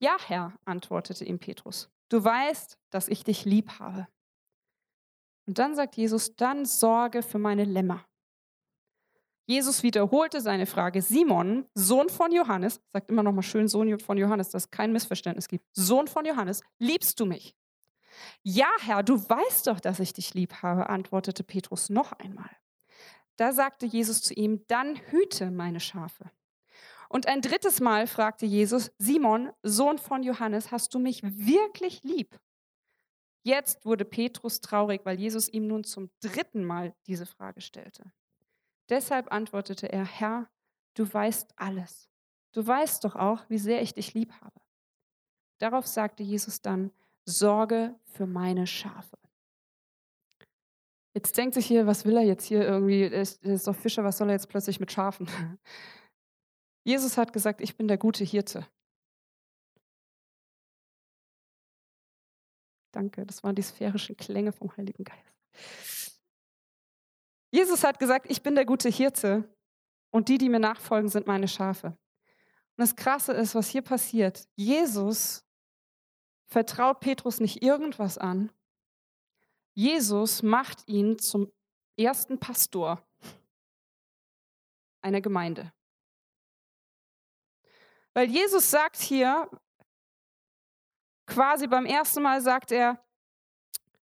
Ja, 0.00 0.16
Herr, 0.26 0.54
antwortete 0.64 1.24
ihm 1.24 1.38
Petrus, 1.38 1.90
du 2.08 2.22
weißt, 2.22 2.78
dass 2.90 3.08
ich 3.08 3.24
dich 3.24 3.44
lieb 3.44 3.78
habe. 3.78 4.08
Und 5.46 5.58
dann 5.58 5.74
sagt 5.74 5.96
Jesus, 5.96 6.36
dann 6.36 6.64
sorge 6.64 7.22
für 7.22 7.38
meine 7.38 7.64
Lämmer. 7.64 8.04
Jesus 9.46 9.82
wiederholte 9.82 10.40
seine 10.40 10.66
Frage. 10.66 11.02
Simon, 11.02 11.66
Sohn 11.74 12.08
von 12.08 12.30
Johannes, 12.30 12.80
sagt 12.92 13.10
immer 13.10 13.24
noch 13.24 13.32
mal 13.32 13.42
schön 13.42 13.66
Sohn 13.66 13.98
von 13.98 14.16
Johannes, 14.16 14.50
dass 14.50 14.66
es 14.66 14.70
kein 14.70 14.92
Missverständnis 14.92 15.48
gibt. 15.48 15.66
Sohn 15.72 16.06
von 16.06 16.24
Johannes, 16.24 16.62
liebst 16.78 17.18
du 17.18 17.26
mich? 17.26 17.56
Ja, 18.42 18.70
Herr, 18.80 19.02
du 19.02 19.16
weißt 19.16 19.66
doch, 19.66 19.80
dass 19.80 19.98
ich 19.98 20.12
dich 20.12 20.34
lieb 20.34 20.62
habe, 20.62 20.88
antwortete 20.88 21.42
Petrus 21.42 21.90
noch 21.90 22.12
einmal. 22.12 22.50
Da 23.40 23.52
sagte 23.52 23.86
Jesus 23.86 24.20
zu 24.20 24.34
ihm, 24.34 24.66
dann 24.66 24.96
hüte 24.96 25.50
meine 25.50 25.80
Schafe. 25.80 26.30
Und 27.08 27.26
ein 27.26 27.40
drittes 27.40 27.80
Mal 27.80 28.06
fragte 28.06 28.44
Jesus, 28.44 28.92
Simon, 28.98 29.50
Sohn 29.62 29.96
von 29.96 30.22
Johannes, 30.22 30.70
hast 30.70 30.92
du 30.92 30.98
mich 30.98 31.22
wirklich 31.22 32.02
lieb? 32.02 32.38
Jetzt 33.42 33.86
wurde 33.86 34.04
Petrus 34.04 34.60
traurig, 34.60 35.06
weil 35.06 35.18
Jesus 35.18 35.48
ihm 35.48 35.66
nun 35.68 35.84
zum 35.84 36.10
dritten 36.20 36.66
Mal 36.66 36.94
diese 37.06 37.24
Frage 37.24 37.62
stellte. 37.62 38.12
Deshalb 38.90 39.32
antwortete 39.32 39.90
er, 39.90 40.04
Herr, 40.04 40.50
du 40.92 41.10
weißt 41.10 41.54
alles. 41.56 42.10
Du 42.52 42.66
weißt 42.66 43.02
doch 43.04 43.16
auch, 43.16 43.48
wie 43.48 43.56
sehr 43.56 43.80
ich 43.80 43.94
dich 43.94 44.12
lieb 44.12 44.34
habe. 44.42 44.60
Darauf 45.56 45.86
sagte 45.86 46.22
Jesus 46.22 46.60
dann, 46.60 46.92
sorge 47.24 47.98
für 48.04 48.26
meine 48.26 48.66
Schafe. 48.66 49.16
Jetzt 51.12 51.36
denkt 51.36 51.54
sich 51.54 51.66
hier, 51.66 51.86
was 51.86 52.04
will 52.04 52.16
er 52.16 52.22
jetzt 52.22 52.44
hier 52.44 52.62
irgendwie? 52.62 53.02
Er 53.02 53.22
ist, 53.22 53.42
ist 53.44 53.66
doch 53.66 53.74
Fischer, 53.74 54.04
was 54.04 54.18
soll 54.18 54.28
er 54.28 54.34
jetzt 54.34 54.48
plötzlich 54.48 54.78
mit 54.78 54.92
Schafen? 54.92 55.28
Jesus 56.84 57.18
hat 57.18 57.32
gesagt, 57.32 57.60
ich 57.60 57.76
bin 57.76 57.88
der 57.88 57.98
gute 57.98 58.24
Hirte. 58.24 58.66
Danke, 62.92 63.24
das 63.26 63.42
waren 63.42 63.54
die 63.54 63.62
sphärischen 63.62 64.16
Klänge 64.16 64.52
vom 64.52 64.76
Heiligen 64.76 65.04
Geist. 65.04 66.20
Jesus 67.52 67.84
hat 67.84 67.98
gesagt, 67.98 68.26
ich 68.30 68.42
bin 68.42 68.54
der 68.54 68.64
gute 68.64 68.88
Hirte 68.88 69.44
und 70.10 70.28
die, 70.28 70.38
die 70.38 70.48
mir 70.48 70.60
nachfolgen, 70.60 71.08
sind 71.08 71.26
meine 71.26 71.48
Schafe. 71.48 71.88
Und 71.88 72.78
das 72.78 72.96
Krasse 72.96 73.32
ist, 73.32 73.54
was 73.54 73.68
hier 73.68 73.82
passiert. 73.82 74.48
Jesus 74.56 75.44
vertraut 76.46 77.00
Petrus 77.00 77.40
nicht 77.40 77.62
irgendwas 77.62 78.18
an. 78.18 78.52
Jesus 79.74 80.42
macht 80.42 80.88
ihn 80.88 81.18
zum 81.18 81.50
ersten 81.96 82.38
Pastor 82.38 83.02
einer 85.02 85.20
Gemeinde. 85.20 85.72
Weil 88.12 88.28
Jesus 88.28 88.70
sagt 88.70 88.96
hier, 88.96 89.48
quasi 91.26 91.66
beim 91.66 91.86
ersten 91.86 92.22
Mal 92.22 92.40
sagt 92.40 92.72
er, 92.72 93.02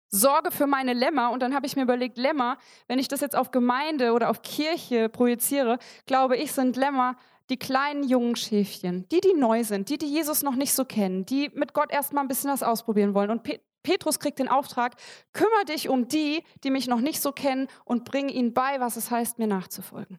Sorge 0.09 0.51
für 0.51 0.67
meine 0.67 0.93
Lämmer. 0.93 1.31
Und 1.31 1.41
dann 1.41 1.55
habe 1.55 1.67
ich 1.67 1.77
mir 1.77 1.83
überlegt, 1.83 2.17
Lämmer, 2.17 2.59
wenn 2.87 2.99
ich 2.99 3.09
das 3.09 3.21
jetzt 3.21 3.37
auf 3.37 3.51
Gemeinde 3.51 4.13
oder 4.13 4.31
auf 4.31 4.43
Kirche 4.43 5.09
projiziere, 5.09 5.79
glaube 6.07 6.37
ich, 6.37 6.53
sind 6.53 6.77
Lämmer 6.77 7.17
die 7.51 7.59
kleinen 7.59 8.03
jungen 8.03 8.37
Schäfchen, 8.37 9.09
die, 9.09 9.21
die 9.21 9.35
neu 9.35 9.63
sind, 9.63 9.89
die, 9.89 9.99
die 9.99 10.07
Jesus 10.07 10.43
noch 10.43 10.57
nicht 10.57 10.73
so 10.73 10.85
kennen, 10.85 11.27
die 11.27 11.51
mit 11.55 11.75
Gott 11.75 11.93
erstmal 11.93 12.25
ein 12.25 12.29
bisschen 12.29 12.51
was 12.51 12.63
ausprobieren 12.63 13.15
wollen. 13.15 13.31
Und 13.31 13.43
Petrus 13.87 14.19
kriegt 14.19 14.41
den 14.41 14.49
Auftrag, 14.49 14.97
kümmere 15.33 15.65
dich 15.65 15.89
um 15.89 16.09
die, 16.09 16.43
die 16.65 16.71
mich 16.71 16.89
noch 16.89 17.01
nicht 17.01 17.23
so 17.23 17.31
kennen 17.31 17.69
und 17.85 18.05
bring 18.05 18.29
ihnen 18.29 18.53
bei, 18.53 18.81
was 18.81 18.97
es 18.97 19.13
heißt, 19.13 19.39
mir 19.39 19.47
nachzufolgen. 19.47 20.19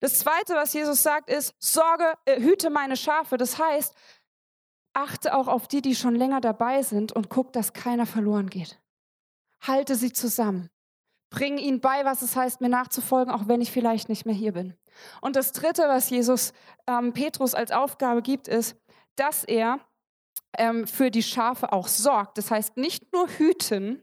Das 0.00 0.18
zweite, 0.20 0.54
was 0.54 0.72
Jesus 0.72 1.02
sagt, 1.02 1.28
ist, 1.28 1.54
sorge, 1.58 2.14
äh, 2.24 2.40
hüte 2.40 2.70
meine 2.70 2.96
Schafe. 2.96 3.36
Das 3.36 3.58
heißt, 3.58 3.94
achte 4.94 5.36
auch 5.36 5.46
auf 5.46 5.68
die, 5.68 5.82
die 5.82 5.94
schon 5.94 6.14
länger 6.14 6.40
dabei 6.40 6.82
sind 6.82 7.12
und 7.12 7.28
guck, 7.28 7.52
dass 7.52 7.74
keiner 7.74 8.06
verloren 8.06 8.48
geht. 8.48 8.80
Halte 9.60 9.94
sie 9.94 10.14
zusammen. 10.14 10.70
Bring 11.30 11.58
ihnen 11.58 11.82
bei, 11.82 12.06
was 12.06 12.22
es 12.22 12.34
heißt, 12.34 12.62
mir 12.62 12.70
nachzufolgen, 12.70 13.30
auch 13.30 13.46
wenn 13.46 13.60
ich 13.60 13.70
vielleicht 13.70 14.08
nicht 14.08 14.24
mehr 14.24 14.34
hier 14.34 14.52
bin. 14.52 14.74
Und 15.20 15.36
das 15.36 15.52
Dritte, 15.52 15.82
was 15.82 16.08
Jesus 16.08 16.54
ähm, 16.86 17.12
Petrus 17.12 17.54
als 17.54 17.72
Aufgabe 17.72 18.22
gibt, 18.22 18.48
ist, 18.48 18.74
dass 19.16 19.44
er 19.44 19.80
ähm, 20.56 20.86
für 20.86 21.10
die 21.10 21.22
Schafe 21.22 21.72
auch 21.72 21.88
sorgt. 21.88 22.38
Das 22.38 22.50
heißt, 22.50 22.76
nicht 22.76 23.12
nur 23.12 23.28
hüten, 23.28 24.02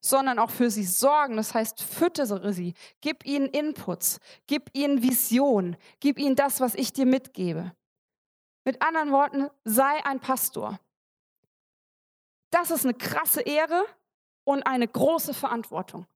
sondern 0.00 0.38
auch 0.38 0.50
für 0.50 0.70
sie 0.70 0.84
sorgen. 0.84 1.36
Das 1.36 1.54
heißt, 1.54 1.82
füttere 1.82 2.52
sie, 2.52 2.74
gib 3.00 3.24
ihnen 3.24 3.46
Inputs, 3.46 4.20
gib 4.46 4.70
ihnen 4.74 5.02
Vision, 5.02 5.76
gib 6.00 6.18
ihnen 6.18 6.36
das, 6.36 6.60
was 6.60 6.74
ich 6.74 6.92
dir 6.92 7.06
mitgebe. 7.06 7.72
Mit 8.64 8.82
anderen 8.82 9.12
Worten, 9.12 9.50
sei 9.64 10.04
ein 10.04 10.20
Pastor. 10.20 10.78
Das 12.50 12.70
ist 12.70 12.84
eine 12.84 12.94
krasse 12.94 13.40
Ehre 13.42 13.84
und 14.44 14.62
eine 14.66 14.86
große 14.86 15.34
Verantwortung. 15.34 16.06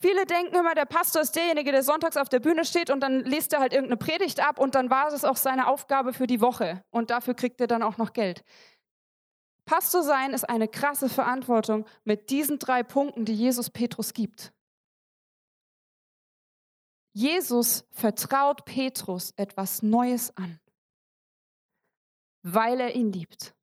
Viele 0.00 0.26
denken 0.26 0.54
immer, 0.54 0.74
der 0.76 0.84
Pastor 0.84 1.22
ist 1.22 1.34
derjenige, 1.34 1.72
der 1.72 1.82
sonntags 1.82 2.16
auf 2.16 2.28
der 2.28 2.38
Bühne 2.38 2.64
steht 2.64 2.88
und 2.88 3.00
dann 3.00 3.24
liest 3.24 3.52
er 3.52 3.58
halt 3.58 3.72
irgendeine 3.72 3.96
Predigt 3.96 4.38
ab 4.38 4.60
und 4.60 4.76
dann 4.76 4.90
war 4.90 5.12
es 5.12 5.24
auch 5.24 5.36
seine 5.36 5.66
Aufgabe 5.66 6.12
für 6.12 6.28
die 6.28 6.40
Woche 6.40 6.84
und 6.90 7.10
dafür 7.10 7.34
kriegt 7.34 7.60
er 7.60 7.66
dann 7.66 7.82
auch 7.82 7.98
noch 7.98 8.12
Geld. 8.12 8.44
Pastor 9.64 10.04
sein 10.04 10.32
ist 10.32 10.48
eine 10.48 10.68
krasse 10.68 11.08
Verantwortung 11.08 11.84
mit 12.04 12.30
diesen 12.30 12.60
drei 12.60 12.84
Punkten, 12.84 13.24
die 13.24 13.34
Jesus 13.34 13.70
Petrus 13.70 14.14
gibt. 14.14 14.52
Jesus 17.12 17.84
vertraut 17.90 18.64
Petrus 18.64 19.32
etwas 19.32 19.82
Neues 19.82 20.34
an, 20.36 20.60
weil 22.42 22.78
er 22.78 22.94
ihn 22.94 23.12
liebt. 23.12 23.56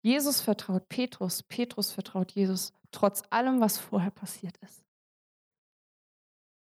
Jesus 0.00 0.40
vertraut 0.40 0.88
Petrus, 0.88 1.42
Petrus 1.42 1.92
vertraut 1.92 2.32
Jesus, 2.32 2.72
trotz 2.90 3.22
allem, 3.28 3.60
was 3.60 3.78
vorher 3.78 4.10
passiert 4.10 4.56
ist. 4.58 4.83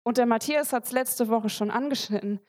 Und 0.03 0.17
der 0.17 0.25
Matthias 0.25 0.73
hat 0.73 0.85
es 0.85 0.91
letzte 0.91 1.29
Woche 1.29 1.49
schon 1.49 1.71
angeschnitten. 1.71 2.39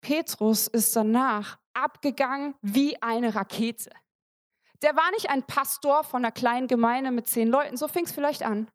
Petrus 0.00 0.68
ist 0.68 0.94
danach 0.96 1.58
abgegangen 1.74 2.54
wie 2.62 3.00
eine 3.02 3.34
Rakete. 3.34 3.90
Der 4.82 4.96
war 4.96 5.10
nicht 5.10 5.28
ein 5.28 5.42
Pastor 5.42 6.04
von 6.04 6.24
einer 6.24 6.32
kleinen 6.32 6.68
Gemeinde 6.68 7.10
mit 7.10 7.26
zehn 7.26 7.48
Leuten, 7.48 7.76
so 7.76 7.86
fing 7.86 8.04
es 8.04 8.12
vielleicht 8.12 8.42
an. 8.42 8.70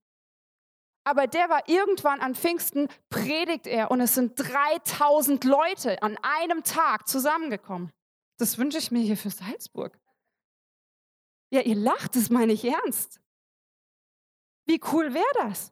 Aber 1.04 1.28
der 1.28 1.50
war 1.50 1.67
irgendwann 1.69 2.19
an 2.19 2.36
Pfingsten, 2.36 2.88
predigt 3.10 3.67
er 3.67 3.91
und 3.91 4.02
es 4.02 4.15
sind 4.15 4.34
3000 4.36 5.43
Leute 5.43 6.02
an 6.02 6.17
einem 6.21 6.63
Tag 6.63 7.08
zusammengekommen. 7.08 7.91
Das 8.38 8.58
wünsche 8.58 8.80
ich 8.80 8.91
mir 8.91 9.02
hier 9.02 9.17
für 9.17 9.30
Salzburg. 9.30 9.98
Ja, 11.52 11.62
ihr 11.62 11.76
lacht, 11.76 12.15
das 12.15 12.30
meine 12.30 12.54
ich 12.54 12.65
ernst. 12.65 13.21
Wie 14.65 14.82
cool 14.91 15.13
wäre 15.13 15.26
das? 15.36 15.71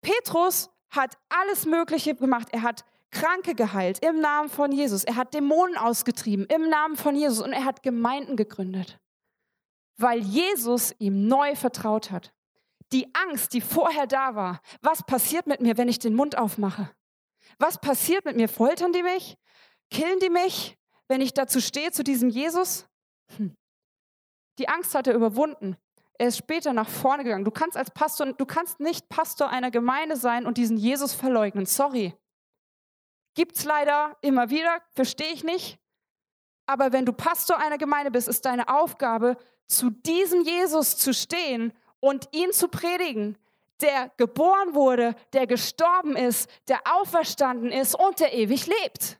Petrus 0.00 0.73
hat 0.94 1.16
alles 1.28 1.66
Mögliche 1.66 2.14
gemacht. 2.14 2.48
Er 2.52 2.62
hat 2.62 2.84
Kranke 3.10 3.54
geheilt 3.54 4.00
im 4.04 4.20
Namen 4.20 4.48
von 4.48 4.72
Jesus. 4.72 5.04
Er 5.04 5.16
hat 5.16 5.34
Dämonen 5.34 5.76
ausgetrieben 5.76 6.46
im 6.46 6.68
Namen 6.68 6.96
von 6.96 7.16
Jesus 7.16 7.40
und 7.40 7.52
er 7.52 7.64
hat 7.64 7.82
Gemeinden 7.82 8.36
gegründet, 8.36 9.00
weil 9.96 10.18
Jesus 10.18 10.94
ihm 10.98 11.26
neu 11.26 11.54
vertraut 11.54 12.10
hat. 12.10 12.34
Die 12.92 13.14
Angst, 13.14 13.54
die 13.54 13.60
vorher 13.60 14.06
da 14.06 14.34
war, 14.34 14.60
was 14.82 15.02
passiert 15.04 15.46
mit 15.46 15.60
mir, 15.60 15.78
wenn 15.78 15.88
ich 15.88 15.98
den 15.98 16.14
Mund 16.14 16.36
aufmache? 16.36 16.90
Was 17.58 17.80
passiert 17.80 18.24
mit 18.24 18.36
mir? 18.36 18.48
Foltern 18.48 18.92
die 18.92 19.02
mich? 19.02 19.36
Killen 19.90 20.18
die 20.18 20.30
mich, 20.30 20.76
wenn 21.08 21.20
ich 21.20 21.34
dazu 21.34 21.60
stehe, 21.60 21.92
zu 21.92 22.02
diesem 22.02 22.28
Jesus? 22.28 22.86
Hm. 23.36 23.56
Die 24.58 24.68
Angst 24.68 24.94
hat 24.94 25.06
er 25.06 25.14
überwunden. 25.14 25.76
Er 26.16 26.28
ist 26.28 26.38
später 26.38 26.72
nach 26.72 26.88
vorne 26.88 27.24
gegangen. 27.24 27.44
Du 27.44 27.50
kannst 27.50 27.76
als 27.76 27.90
Pastor, 27.90 28.32
du 28.32 28.46
kannst 28.46 28.80
nicht 28.80 29.08
Pastor 29.08 29.50
einer 29.50 29.70
Gemeinde 29.70 30.16
sein 30.16 30.46
und 30.46 30.58
diesen 30.58 30.76
Jesus 30.76 31.12
verleugnen. 31.12 31.66
Sorry. 31.66 32.14
Gibt's 33.34 33.64
leider 33.64 34.16
immer 34.20 34.50
wieder, 34.50 34.80
verstehe 34.94 35.32
ich 35.32 35.42
nicht. 35.42 35.78
Aber 36.66 36.92
wenn 36.92 37.04
du 37.04 37.12
Pastor 37.12 37.58
einer 37.58 37.78
Gemeinde 37.78 38.10
bist, 38.10 38.28
ist 38.28 38.44
deine 38.44 38.68
Aufgabe, 38.68 39.36
zu 39.66 39.90
diesem 39.90 40.42
Jesus 40.42 40.96
zu 40.96 41.12
stehen 41.12 41.72
und 42.00 42.28
ihn 42.32 42.52
zu 42.52 42.68
predigen, 42.68 43.36
der 43.80 44.10
geboren 44.16 44.74
wurde, 44.74 45.16
der 45.32 45.46
gestorben 45.46 46.16
ist, 46.16 46.48
der 46.68 46.80
auferstanden 46.84 47.72
ist 47.72 47.94
und 47.94 48.20
der 48.20 48.32
ewig 48.34 48.66
lebt. 48.66 49.18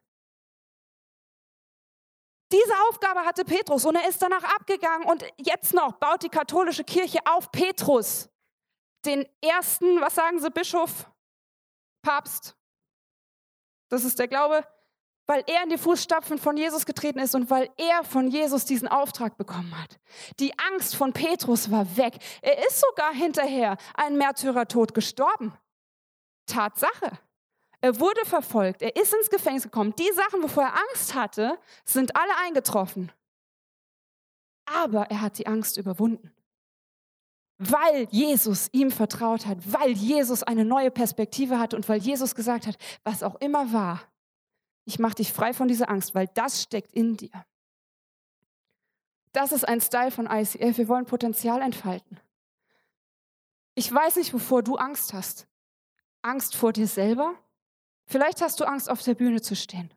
Diese 2.54 2.72
Aufgabe 2.88 3.24
hatte 3.24 3.44
Petrus 3.44 3.84
und 3.84 3.96
er 3.96 4.08
ist 4.08 4.22
danach 4.22 4.44
abgegangen 4.44 5.08
und 5.08 5.24
jetzt 5.38 5.74
noch 5.74 5.94
baut 5.94 6.22
die 6.22 6.28
katholische 6.28 6.84
Kirche 6.84 7.18
auf 7.24 7.50
Petrus, 7.50 8.28
den 9.04 9.26
ersten, 9.40 10.00
was 10.00 10.14
sagen 10.14 10.38
sie, 10.38 10.50
Bischof, 10.50 11.10
Papst. 12.02 12.56
Das 13.88 14.04
ist 14.04 14.20
der 14.20 14.28
Glaube, 14.28 14.64
weil 15.26 15.42
er 15.48 15.64
in 15.64 15.70
die 15.70 15.78
Fußstapfen 15.78 16.38
von 16.38 16.56
Jesus 16.56 16.86
getreten 16.86 17.18
ist 17.18 17.34
und 17.34 17.50
weil 17.50 17.70
er 17.76 18.04
von 18.04 18.28
Jesus 18.28 18.64
diesen 18.64 18.86
Auftrag 18.86 19.36
bekommen 19.36 19.76
hat. 19.76 19.98
Die 20.38 20.56
Angst 20.56 20.94
von 20.94 21.12
Petrus 21.12 21.72
war 21.72 21.96
weg. 21.96 22.18
Er 22.40 22.64
ist 22.68 22.80
sogar 22.88 23.12
hinterher 23.12 23.78
ein 23.94 24.16
Märtyrertod 24.16 24.94
gestorben. 24.94 25.52
Tatsache. 26.46 27.18
Er 27.84 28.00
wurde 28.00 28.24
verfolgt, 28.24 28.80
er 28.80 28.96
ist 28.96 29.12
ins 29.12 29.28
Gefängnis 29.28 29.64
gekommen. 29.64 29.94
Die 29.98 30.10
Sachen, 30.14 30.42
wovor 30.42 30.62
er 30.62 30.72
Angst 30.88 31.14
hatte, 31.14 31.58
sind 31.84 32.16
alle 32.16 32.34
eingetroffen. 32.38 33.12
Aber 34.64 35.10
er 35.10 35.20
hat 35.20 35.36
die 35.36 35.46
Angst 35.46 35.76
überwunden. 35.76 36.32
Weil 37.58 38.08
Jesus 38.10 38.70
ihm 38.72 38.90
vertraut 38.90 39.44
hat, 39.44 39.58
weil 39.70 39.90
Jesus 39.90 40.42
eine 40.42 40.64
neue 40.64 40.90
Perspektive 40.90 41.58
hat 41.58 41.74
und 41.74 41.86
weil 41.86 42.00
Jesus 42.00 42.34
gesagt 42.34 42.66
hat, 42.66 42.78
was 43.02 43.22
auch 43.22 43.34
immer 43.42 43.70
war, 43.74 44.00
ich 44.86 44.98
mache 44.98 45.16
dich 45.16 45.30
frei 45.30 45.52
von 45.52 45.68
dieser 45.68 45.90
Angst, 45.90 46.14
weil 46.14 46.28
das 46.28 46.62
steckt 46.62 46.94
in 46.94 47.18
dir. 47.18 47.44
Das 49.32 49.52
ist 49.52 49.68
ein 49.68 49.82
Style 49.82 50.10
von 50.10 50.24
ICF. 50.24 50.78
Wir 50.78 50.88
wollen 50.88 51.04
Potenzial 51.04 51.60
entfalten. 51.60 52.18
Ich 53.74 53.92
weiß 53.92 54.16
nicht, 54.16 54.32
wovor 54.32 54.62
du 54.62 54.76
Angst 54.76 55.12
hast. 55.12 55.46
Angst 56.22 56.56
vor 56.56 56.72
dir 56.72 56.86
selber? 56.86 57.34
Vielleicht 58.06 58.40
hast 58.42 58.60
du 58.60 58.64
Angst, 58.64 58.90
auf 58.90 59.02
der 59.02 59.14
Bühne 59.14 59.40
zu 59.40 59.56
stehen. 59.56 59.92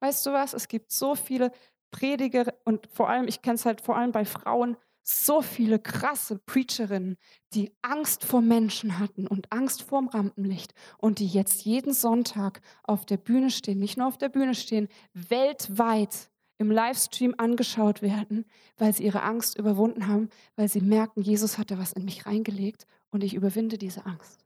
Weißt 0.00 0.24
du 0.26 0.32
was? 0.32 0.54
Es 0.54 0.68
gibt 0.68 0.92
so 0.92 1.14
viele 1.14 1.52
Prediger 1.90 2.52
und 2.64 2.88
vor 2.92 3.08
allem, 3.08 3.28
ich 3.28 3.42
kenne 3.42 3.54
es 3.54 3.64
halt 3.64 3.80
vor 3.80 3.96
allem 3.96 4.12
bei 4.12 4.24
Frauen, 4.24 4.76
so 5.02 5.40
viele 5.40 5.78
krasse 5.78 6.38
Preacherinnen, 6.38 7.16
die 7.54 7.72
Angst 7.80 8.24
vor 8.24 8.42
Menschen 8.42 8.98
hatten 8.98 9.26
und 9.26 9.50
Angst 9.50 9.82
vor 9.82 10.00
dem 10.00 10.08
Rampenlicht 10.08 10.74
und 10.98 11.18
die 11.18 11.26
jetzt 11.26 11.64
jeden 11.64 11.94
Sonntag 11.94 12.60
auf 12.82 13.06
der 13.06 13.16
Bühne 13.16 13.50
stehen, 13.50 13.78
nicht 13.78 13.96
nur 13.96 14.06
auf 14.06 14.18
der 14.18 14.28
Bühne 14.28 14.54
stehen, 14.54 14.88
weltweit 15.14 16.30
im 16.58 16.70
Livestream 16.70 17.34
angeschaut 17.38 18.02
werden, 18.02 18.44
weil 18.76 18.92
sie 18.92 19.04
ihre 19.04 19.22
Angst 19.22 19.56
überwunden 19.56 20.08
haben, 20.08 20.28
weil 20.56 20.68
sie 20.68 20.80
merken, 20.80 21.22
Jesus 21.22 21.56
hat 21.56 21.70
da 21.70 21.78
was 21.78 21.92
in 21.92 22.04
mich 22.04 22.26
reingelegt 22.26 22.86
und 23.10 23.24
ich 23.24 23.32
überwinde 23.32 23.78
diese 23.78 24.04
Angst. 24.04 24.44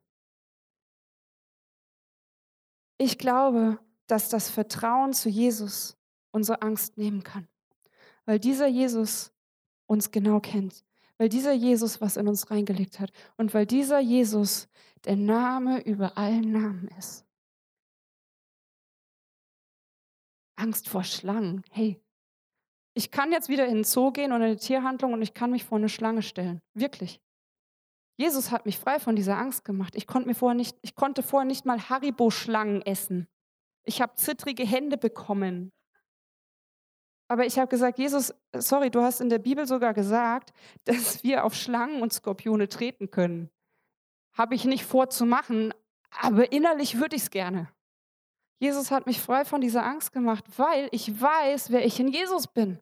Ich 3.05 3.19
glaube, 3.19 3.81
dass 4.07 4.29
das 4.29 4.49
Vertrauen 4.49 5.13
zu 5.13 5.29
Jesus 5.29 5.99
unsere 6.31 6.63
Angst 6.63 6.99
nehmen 6.99 7.25
kann, 7.25 7.49
weil 8.27 8.39
dieser 8.39 8.69
Jesus 8.69 9.33
uns 9.87 10.13
genau 10.13 10.39
kennt, 10.39 10.85
weil 11.19 11.29
dieser 11.29 11.53
Jesus 11.53 12.01
was 12.01 12.17
in 12.17 12.29
uns 12.29 12.53
reingelegt 12.53 13.01
hat 13.01 13.11
und 13.37 13.55
weil 13.55 13.67
dieser 13.67 13.99
Jesus 13.99 14.69
der 15.05 15.17
Name 15.17 15.83
über 15.83 16.17
allen 16.17 16.53
Namen 16.53 16.89
ist. 16.97 17.27
Angst 20.55 20.89
vor 20.89 21.03
Schlangen. 21.03 21.65
Hey, 21.73 22.01
ich 22.95 23.11
kann 23.11 23.33
jetzt 23.33 23.49
wieder 23.49 23.67
in 23.67 23.79
den 23.79 23.85
Zoo 23.85 24.13
gehen 24.13 24.31
oder 24.31 24.45
in 24.45 24.53
eine 24.53 24.57
Tierhandlung 24.59 25.13
und 25.13 25.23
ich 25.23 25.35
kann 25.35 25.51
mich 25.51 25.65
vor 25.65 25.79
eine 25.79 25.89
Schlange 25.89 26.23
stellen. 26.23 26.63
Wirklich. 26.73 27.21
Jesus 28.17 28.51
hat 28.51 28.67
mich 28.67 28.79
frei 28.79 29.01
von 29.01 29.17
dieser 29.17 29.39
Angst 29.39 29.65
gemacht. 29.65 29.95
Ich 29.97 30.07
konnte, 30.07 30.29
mir 30.29 30.35
vorher 30.35 30.57
nicht, 30.57 30.77
ich 30.83 30.95
konnte 30.95 31.23
vorher 31.23 31.47
nicht 31.47 31.65
mal 31.65 31.89
Haribo-Schlangen 31.89 32.83
essen. 32.83 33.27
Ich 33.85 34.01
habe 34.01 34.15
zittrige 34.15 34.65
Hände 34.65 34.97
bekommen. 34.97 35.73
Aber 37.29 37.47
ich 37.47 37.59
habe 37.59 37.69
gesagt, 37.69 37.99
Jesus, 37.99 38.35
sorry, 38.55 38.91
du 38.91 39.01
hast 39.01 39.21
in 39.21 39.31
der 39.31 39.39
Bibel 39.39 39.67
sogar 39.67 39.95
gesagt, 39.95 40.53
dass 40.85 41.23
wir 41.23 41.45
auf 41.45 41.55
Schlangen 41.55 42.03
und 42.03 42.13
Skorpione 42.13 42.69
treten 42.69 43.11
können. 43.11 43.51
Habe 44.35 44.55
ich 44.55 44.65
nicht 44.65 44.85
vor 44.85 45.11
zu 45.11 45.27
machen, 45.27 45.73
aber 46.21 46.53
innerlich 46.53 46.99
würde 46.99 47.17
ich 47.17 47.23
es 47.23 47.31
gerne. 47.31 47.69
Jesus 48.59 48.91
hat 48.91 49.07
mich 49.07 49.21
frei 49.21 49.45
von 49.45 49.61
dieser 49.61 49.85
Angst 49.85 50.13
gemacht, 50.13 50.45
weil 50.57 50.89
ich 50.93 51.21
weiß, 51.21 51.71
wer 51.71 51.85
ich 51.85 51.99
in 51.99 52.09
Jesus 52.09 52.47
bin. 52.47 52.79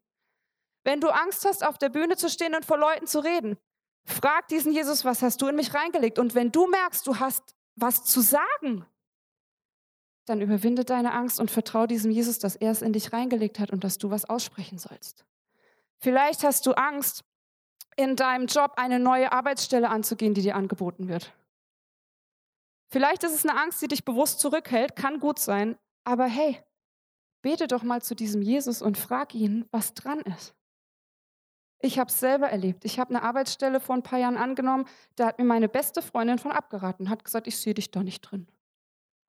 Wenn 0.84 1.00
du 1.00 1.08
Angst 1.08 1.44
hast, 1.44 1.64
auf 1.64 1.78
der 1.78 1.88
Bühne 1.88 2.16
zu 2.16 2.28
stehen 2.28 2.54
und 2.54 2.64
vor 2.64 2.76
Leuten 2.76 3.06
zu 3.06 3.20
reden, 3.20 3.56
frag 4.04 4.48
diesen 4.48 4.72
Jesus, 4.72 5.04
was 5.04 5.22
hast 5.22 5.40
du 5.42 5.48
in 5.48 5.56
mich 5.56 5.74
reingelegt? 5.74 6.18
Und 6.18 6.34
wenn 6.34 6.52
du 6.52 6.66
merkst, 6.66 7.06
du 7.06 7.18
hast 7.18 7.54
was 7.76 8.04
zu 8.04 8.20
sagen, 8.20 8.84
dann 10.26 10.40
überwinde 10.40 10.84
deine 10.84 11.12
Angst 11.12 11.40
und 11.40 11.50
vertraue 11.50 11.86
diesem 11.86 12.10
Jesus, 12.10 12.38
dass 12.38 12.56
er 12.56 12.70
es 12.70 12.82
in 12.82 12.92
dich 12.92 13.12
reingelegt 13.12 13.58
hat 13.58 13.70
und 13.70 13.84
dass 13.84 13.98
du 13.98 14.10
was 14.10 14.28
aussprechen 14.28 14.78
sollst. 14.78 15.24
Vielleicht 15.98 16.44
hast 16.44 16.66
du 16.66 16.72
Angst, 16.72 17.24
in 17.96 18.16
deinem 18.16 18.46
Job 18.46 18.74
eine 18.76 18.98
neue 18.98 19.32
Arbeitsstelle 19.32 19.88
anzugehen, 19.90 20.32
die 20.32 20.42
dir 20.42 20.56
angeboten 20.56 21.08
wird. 21.08 21.34
Vielleicht 22.88 23.22
ist 23.24 23.34
es 23.34 23.44
eine 23.44 23.60
Angst, 23.60 23.82
die 23.82 23.88
dich 23.88 24.04
bewusst 24.04 24.40
zurückhält, 24.40 24.96
kann 24.96 25.20
gut 25.20 25.38
sein, 25.38 25.76
aber 26.04 26.24
hey, 26.24 26.58
bete 27.42 27.66
doch 27.66 27.82
mal 27.82 28.02
zu 28.02 28.14
diesem 28.14 28.42
Jesus 28.42 28.82
und 28.82 28.98
frag 28.98 29.34
ihn, 29.34 29.66
was 29.70 29.94
dran 29.94 30.20
ist. 30.20 30.54
Ich 31.82 31.98
habe 31.98 32.10
es 32.10 32.20
selber 32.20 32.48
erlebt. 32.48 32.84
Ich 32.84 32.98
habe 32.98 33.10
eine 33.10 33.22
Arbeitsstelle 33.22 33.80
vor 33.80 33.94
ein 33.94 34.02
paar 34.02 34.18
Jahren 34.18 34.36
angenommen, 34.36 34.84
da 35.16 35.26
hat 35.26 35.38
mir 35.38 35.44
meine 35.44 35.68
beste 35.68 36.02
Freundin 36.02 36.38
von 36.38 36.52
abgeraten, 36.52 37.08
hat 37.08 37.24
gesagt, 37.24 37.46
ich 37.46 37.56
sehe 37.56 37.74
dich 37.74 37.90
da 37.90 38.02
nicht 38.02 38.20
drin. 38.20 38.46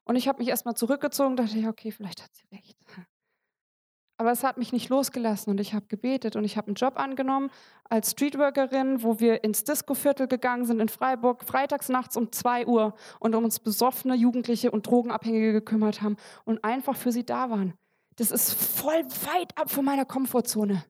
Und 0.03 0.15
ich 0.17 0.27
habe 0.27 0.39
mich 0.39 0.49
erstmal 0.49 0.75
zurückgezogen, 0.75 1.37
dachte 1.37 1.57
ich, 1.57 1.67
okay, 1.67 1.91
vielleicht 1.91 2.23
hat 2.23 2.35
sie 2.35 2.47
recht. 2.53 2.77
Aber 4.17 4.31
es 4.31 4.43
hat 4.43 4.57
mich 4.57 4.71
nicht 4.71 4.89
losgelassen 4.89 5.49
und 5.49 5.59
ich 5.59 5.73
habe 5.73 5.87
gebetet 5.87 6.35
und 6.35 6.43
ich 6.43 6.55
habe 6.55 6.67
einen 6.67 6.75
Job 6.75 6.99
angenommen 6.99 7.49
als 7.89 8.11
Streetworkerin, 8.11 9.01
wo 9.01 9.19
wir 9.19 9.43
ins 9.43 9.63
Disco-Viertel 9.63 10.27
gegangen 10.27 10.65
sind 10.65 10.79
in 10.79 10.89
Freiburg, 10.89 11.43
freitags 11.43 11.89
nachts 11.89 12.15
um 12.17 12.31
2 12.31 12.67
Uhr 12.67 12.93
und 13.19 13.33
um 13.33 13.45
uns 13.45 13.59
besoffene 13.59 14.13
Jugendliche 14.13 14.69
und 14.69 14.85
Drogenabhängige 14.85 15.53
gekümmert 15.53 16.03
haben 16.03 16.17
und 16.45 16.63
einfach 16.63 16.95
für 16.95 17.11
sie 17.11 17.25
da 17.25 17.49
waren. 17.49 17.73
Das 18.17 18.29
ist 18.29 18.53
voll 18.53 19.03
weit 19.33 19.57
ab 19.57 19.71
von 19.71 19.83
meiner 19.85 20.05
Komfortzone. 20.05 20.83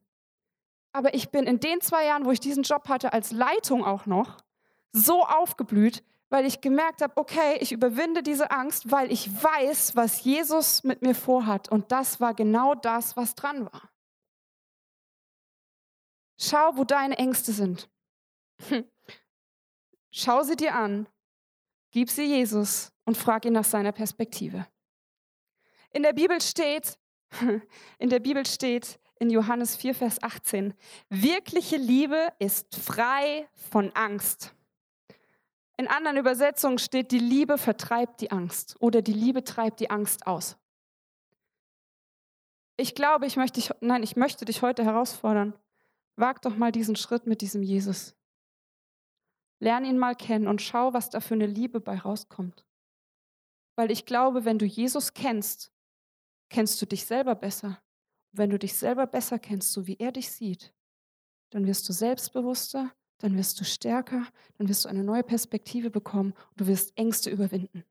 Aber 0.93 1.13
ich 1.13 1.29
bin 1.29 1.45
in 1.45 1.59
den 1.59 1.81
zwei 1.81 2.05
Jahren, 2.05 2.25
wo 2.25 2.31
ich 2.31 2.39
diesen 2.39 2.63
Job 2.63 2.89
hatte, 2.89 3.13
als 3.13 3.31
Leitung 3.31 3.85
auch 3.85 4.05
noch, 4.05 4.37
so 4.91 5.23
aufgeblüht, 5.23 6.03
weil 6.29 6.45
ich 6.45 6.61
gemerkt 6.61 7.01
habe, 7.01 7.15
okay, 7.17 7.57
ich 7.59 7.71
überwinde 7.71 8.23
diese 8.23 8.51
Angst, 8.51 8.91
weil 8.91 9.11
ich 9.11 9.29
weiß, 9.43 9.95
was 9.95 10.23
Jesus 10.23 10.83
mit 10.83 11.01
mir 11.01 11.15
vorhat. 11.15 11.69
Und 11.69 11.91
das 11.91 12.19
war 12.19 12.33
genau 12.33 12.75
das, 12.75 13.15
was 13.17 13.35
dran 13.35 13.65
war. 13.65 13.89
Schau, 16.37 16.75
wo 16.75 16.83
deine 16.83 17.17
Ängste 17.17 17.51
sind. 17.51 17.89
Schau 20.11 20.43
sie 20.43 20.55
dir 20.55 20.75
an, 20.75 21.07
gib 21.91 22.09
sie 22.09 22.23
Jesus 22.23 22.91
und 23.05 23.17
frag 23.17 23.45
ihn 23.45 23.53
nach 23.53 23.65
seiner 23.65 23.91
Perspektive. 23.91 24.67
In 25.91 26.03
der 26.03 26.13
Bibel 26.13 26.41
steht, 26.41 26.97
in 27.99 28.09
der 28.09 28.19
Bibel 28.19 28.45
steht 28.45 28.99
in 29.21 29.29
Johannes 29.29 29.75
4, 29.75 29.93
Vers 29.93 30.23
18, 30.23 30.73
wirkliche 31.09 31.77
Liebe 31.77 32.33
ist 32.39 32.75
frei 32.75 33.47
von 33.53 33.91
Angst. 33.91 34.55
In 35.77 35.87
anderen 35.87 36.17
Übersetzungen 36.17 36.79
steht, 36.79 37.11
die 37.11 37.19
Liebe 37.19 37.59
vertreibt 37.59 38.21
die 38.21 38.31
Angst 38.31 38.77
oder 38.79 39.03
die 39.03 39.13
Liebe 39.13 39.43
treibt 39.43 39.79
die 39.79 39.91
Angst 39.91 40.25
aus. 40.25 40.57
Ich 42.77 42.95
glaube, 42.95 43.27
ich 43.27 43.37
möchte 43.37 43.59
dich, 43.59 43.69
nein, 43.79 44.01
ich 44.01 44.15
möchte 44.15 44.43
dich 44.43 44.63
heute 44.63 44.83
herausfordern. 44.83 45.53
Wag 46.15 46.41
doch 46.41 46.55
mal 46.55 46.71
diesen 46.71 46.95
Schritt 46.95 47.27
mit 47.27 47.41
diesem 47.41 47.61
Jesus. 47.61 48.15
Lern 49.59 49.85
ihn 49.85 49.99
mal 49.99 50.15
kennen 50.15 50.47
und 50.47 50.63
schau, 50.63 50.93
was 50.93 51.11
da 51.11 51.19
für 51.19 51.35
eine 51.35 51.45
Liebe 51.45 51.79
bei 51.79 51.99
rauskommt. 51.99 52.65
Weil 53.75 53.91
ich 53.91 54.07
glaube, 54.07 54.45
wenn 54.45 54.57
du 54.57 54.65
Jesus 54.65 55.13
kennst, 55.13 55.71
kennst 56.49 56.81
du 56.81 56.87
dich 56.87 57.05
selber 57.05 57.35
besser. 57.35 57.79
Wenn 58.31 58.49
du 58.49 58.59
dich 58.59 58.73
selber 58.73 59.07
besser 59.07 59.39
kennst, 59.39 59.71
so 59.71 59.87
wie 59.87 59.97
er 59.97 60.11
dich 60.11 60.31
sieht, 60.31 60.73
dann 61.49 61.67
wirst 61.67 61.87
du 61.87 61.93
selbstbewusster, 61.93 62.91
dann 63.19 63.37
wirst 63.37 63.59
du 63.59 63.65
stärker, 63.65 64.25
dann 64.57 64.67
wirst 64.67 64.85
du 64.85 64.89
eine 64.89 65.03
neue 65.03 65.23
Perspektive 65.23 65.89
bekommen 65.89 66.33
und 66.51 66.61
du 66.61 66.67
wirst 66.67 66.97
Ängste 66.97 67.29
überwinden. 67.29 67.83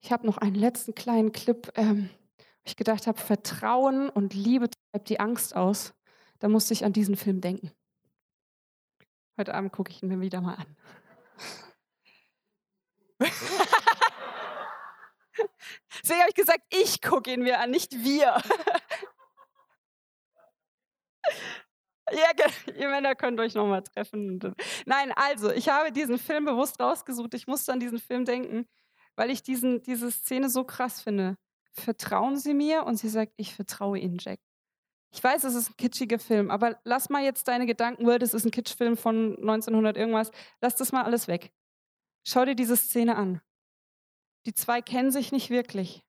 Ich 0.00 0.10
habe 0.10 0.26
noch 0.26 0.38
einen 0.38 0.56
letzten 0.56 0.94
kleinen 0.94 1.32
Clip, 1.32 1.70
ähm, 1.76 2.08
wo 2.38 2.64
ich 2.64 2.76
gedacht 2.76 3.06
habe, 3.06 3.18
Vertrauen 3.18 4.08
und 4.08 4.34
Liebe 4.34 4.68
treibt 4.70 5.08
die 5.08 5.20
Angst 5.20 5.54
aus. 5.54 5.94
Da 6.38 6.48
musste 6.48 6.72
ich 6.72 6.84
an 6.84 6.92
diesen 6.92 7.16
Film 7.16 7.40
denken. 7.40 7.70
Heute 9.38 9.54
Abend 9.54 9.72
gucke 9.72 9.90
ich 9.90 10.02
ihn 10.02 10.08
mir 10.08 10.20
wieder 10.20 10.40
mal 10.40 10.54
an. 10.54 10.76
Deswegen 16.02 16.20
habe 16.20 16.30
ich 16.30 16.34
gesagt, 16.34 16.62
ich 16.70 17.00
gucke 17.00 17.32
ihn 17.32 17.42
mir 17.42 17.60
an, 17.60 17.70
nicht 17.70 17.92
wir. 17.92 18.40
Ja, 22.10 22.30
ihr 22.74 22.88
Männer 22.88 23.14
könnt 23.14 23.40
euch 23.40 23.54
nochmal 23.54 23.82
treffen. 23.82 24.38
Nein, 24.84 25.12
also, 25.14 25.50
ich 25.50 25.68
habe 25.68 25.92
diesen 25.92 26.18
Film 26.18 26.44
bewusst 26.44 26.78
rausgesucht. 26.78 27.32
Ich 27.34 27.46
musste 27.46 27.72
an 27.72 27.80
diesen 27.80 27.98
Film 27.98 28.24
denken, 28.24 28.68
weil 29.16 29.30
ich 29.30 29.42
diesen, 29.42 29.82
diese 29.82 30.10
Szene 30.10 30.50
so 30.50 30.64
krass 30.64 31.00
finde. 31.00 31.38
Vertrauen 31.72 32.36
Sie 32.36 32.52
mir? 32.52 32.84
Und 32.84 32.96
sie 32.96 33.08
sagt, 33.08 33.32
ich 33.36 33.54
vertraue 33.54 33.98
Ihnen, 33.98 34.18
Jack. 34.20 34.40
Ich 35.14 35.22
weiß, 35.22 35.44
es 35.44 35.54
ist 35.54 35.70
ein 35.70 35.76
kitschiger 35.76 36.18
Film, 36.18 36.50
aber 36.50 36.78
lass 36.84 37.10
mal 37.10 37.22
jetzt 37.22 37.46
deine 37.46 37.66
Gedanken, 37.66 38.06
das 38.18 38.32
ist 38.32 38.46
ein 38.46 38.50
Kitschfilm 38.50 38.96
von 38.96 39.36
1900 39.36 39.96
irgendwas, 39.96 40.30
lass 40.62 40.74
das 40.76 40.90
mal 40.90 41.04
alles 41.04 41.28
weg. 41.28 41.52
Schau 42.26 42.46
dir 42.46 42.54
diese 42.54 42.76
Szene 42.76 43.16
an. 43.16 43.42
Die 44.46 44.54
zwei 44.54 44.82
kennen 44.82 45.10
sich 45.10 45.32
nicht 45.32 45.50
wirklich. 45.50 46.02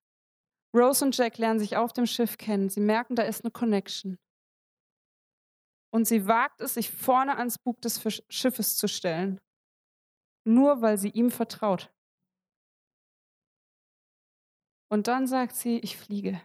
Rose 0.75 1.05
und 1.05 1.15
Jack 1.15 1.37
lernen 1.37 1.59
sich 1.59 1.77
auf 1.77 1.93
dem 1.93 2.07
Schiff 2.07 2.37
kennen. 2.37 2.69
Sie 2.69 2.79
merken, 2.79 3.15
da 3.15 3.23
ist 3.23 3.43
eine 3.43 3.51
Connection. 3.51 4.17
Und 5.91 6.05
sie 6.05 6.25
wagt 6.25 6.59
es, 6.61 6.73
sich 6.73 6.89
vorne 6.89 7.37
ans 7.37 7.59
Bug 7.59 7.79
des 7.81 8.01
Schiffes 8.29 8.77
zu 8.77 8.87
stellen, 8.87 9.39
nur 10.43 10.81
weil 10.81 10.97
sie 10.97 11.09
ihm 11.09 11.29
vertraut. 11.29 11.93
Und 14.89 15.07
dann 15.07 15.27
sagt 15.27 15.55
sie, 15.55 15.77
ich 15.79 15.97
fliege. 15.97 16.41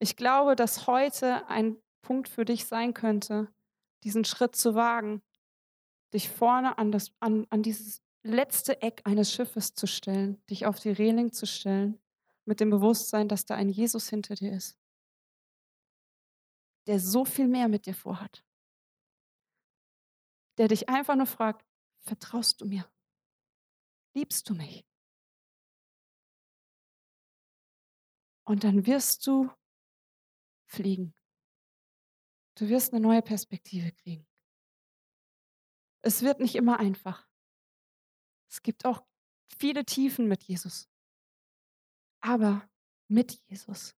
Ich 0.00 0.16
glaube, 0.16 0.56
dass 0.56 0.88
heute 0.88 1.46
ein 1.48 1.80
Punkt 2.02 2.28
für 2.28 2.44
dich 2.44 2.66
sein 2.66 2.92
könnte, 2.92 3.52
diesen 4.02 4.24
Schritt 4.24 4.56
zu 4.56 4.74
wagen, 4.74 5.22
dich 6.12 6.28
vorne 6.28 6.78
an, 6.78 6.92
das, 6.92 7.12
an, 7.20 7.46
an 7.50 7.62
dieses 7.62 8.03
letzte 8.24 8.82
Eck 8.82 9.02
eines 9.04 9.32
Schiffes 9.32 9.74
zu 9.74 9.86
stellen, 9.86 10.44
dich 10.46 10.66
auf 10.66 10.80
die 10.80 10.90
Reling 10.90 11.32
zu 11.32 11.46
stellen, 11.46 12.00
mit 12.44 12.60
dem 12.60 12.70
Bewusstsein, 12.70 13.28
dass 13.28 13.46
da 13.46 13.54
ein 13.54 13.68
Jesus 13.68 14.08
hinter 14.08 14.34
dir 14.34 14.52
ist 14.52 14.78
der 16.86 17.00
so 17.00 17.24
viel 17.24 17.48
mehr 17.48 17.68
mit 17.68 17.86
dir 17.86 17.94
vorhat. 17.94 18.44
Der 20.58 20.68
dich 20.68 20.88
einfach 20.88 21.16
nur 21.16 21.26
fragt, 21.26 21.66
vertraust 22.02 22.60
du 22.60 22.66
mir? 22.66 22.90
Liebst 24.14 24.48
du 24.48 24.54
mich? 24.54 24.86
Und 28.46 28.62
dann 28.62 28.86
wirst 28.86 29.26
du 29.26 29.50
fliegen. 30.66 31.14
Du 32.56 32.68
wirst 32.68 32.92
eine 32.92 33.00
neue 33.00 33.22
Perspektive 33.22 33.90
kriegen. 33.92 34.26
Es 36.02 36.22
wird 36.22 36.40
nicht 36.40 36.54
immer 36.54 36.78
einfach. 36.78 37.26
Es 38.54 38.62
gibt 38.62 38.84
auch 38.84 39.02
viele 39.48 39.84
Tiefen 39.84 40.28
mit 40.28 40.44
Jesus. 40.44 40.88
Aber 42.20 42.62
mit 43.08 43.32
Jesus. 43.48 43.96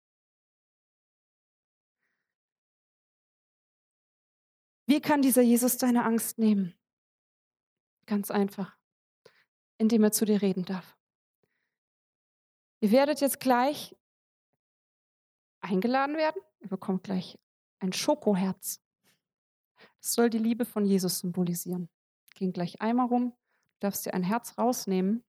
Wie 4.85 5.01
kann 5.01 5.21
dieser 5.21 5.41
Jesus 5.41 5.75
deine 5.75 6.05
Angst 6.05 6.39
nehmen? 6.39 6.73
Ganz 8.05 8.31
einfach, 8.31 8.77
indem 9.77 10.05
er 10.05 10.13
zu 10.13 10.23
dir 10.23 10.41
reden 10.41 10.63
darf. 10.63 10.97
Ihr 12.79 12.91
werdet 12.91 13.19
jetzt 13.19 13.41
gleich 13.41 13.93
eingeladen 15.59 16.15
werden. 16.15 16.41
Ihr 16.61 16.69
bekommt 16.69 17.03
gleich 17.03 17.37
ein 17.79 17.91
Schokoherz. 17.91 18.81
Das 19.99 20.13
soll 20.13 20.29
die 20.29 20.37
Liebe 20.37 20.63
von 20.63 20.85
Jesus 20.85 21.19
symbolisieren. 21.19 21.89
Ging 22.35 22.53
gleich 22.53 22.79
einmal 22.79 23.07
rum 23.07 23.35
darfst 23.86 24.06
dir 24.06 24.13
ein 24.13 24.24
Herz 24.24 24.58
rausnehmen. 24.58 25.24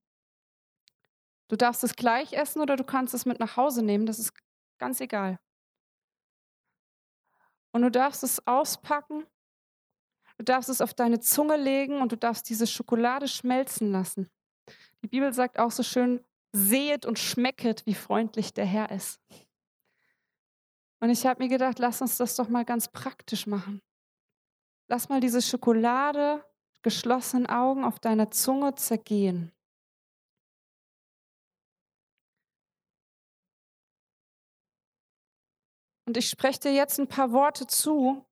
Du 1.48 1.56
darfst 1.56 1.84
es 1.84 1.94
gleich 1.94 2.32
essen 2.32 2.60
oder 2.60 2.76
du 2.76 2.84
kannst 2.84 3.14
es 3.14 3.26
mit 3.26 3.38
nach 3.38 3.56
Hause 3.56 3.82
nehmen, 3.82 4.06
das 4.06 4.18
ist 4.18 4.32
ganz 4.78 5.00
egal. 5.00 5.38
Und 7.72 7.82
du 7.82 7.90
darfst 7.90 8.24
es 8.24 8.46
auspacken, 8.46 9.26
du 10.38 10.44
darfst 10.44 10.70
es 10.70 10.80
auf 10.80 10.94
deine 10.94 11.20
Zunge 11.20 11.56
legen 11.56 12.00
und 12.00 12.12
du 12.12 12.16
darfst 12.16 12.48
diese 12.48 12.66
Schokolade 12.66 13.28
schmelzen 13.28 13.92
lassen. 13.92 14.28
Die 15.02 15.08
Bibel 15.08 15.32
sagt 15.32 15.58
auch 15.58 15.70
so 15.70 15.82
schön, 15.82 16.24
sehet 16.52 17.04
und 17.04 17.18
schmecket, 17.18 17.84
wie 17.84 17.94
freundlich 17.94 18.54
der 18.54 18.64
Herr 18.64 18.90
ist. 18.90 19.20
Und 21.00 21.10
ich 21.10 21.26
habe 21.26 21.42
mir 21.42 21.50
gedacht, 21.50 21.78
lass 21.78 22.00
uns 22.00 22.16
das 22.16 22.34
doch 22.36 22.48
mal 22.48 22.64
ganz 22.64 22.88
praktisch 22.88 23.46
machen. 23.46 23.82
Lass 24.88 25.10
mal 25.10 25.20
diese 25.20 25.42
Schokolade, 25.42 26.42
geschlossenen 26.82 27.46
Augen 27.46 27.84
auf 27.84 27.98
deiner 27.98 28.30
Zunge 28.30 28.74
zergehen. 28.74 29.52
Und 36.06 36.16
ich 36.16 36.28
spreche 36.28 36.60
dir 36.60 36.72
jetzt 36.72 37.00
ein 37.00 37.08
paar 37.08 37.32
Worte 37.32 37.66
zu, 37.66 38.24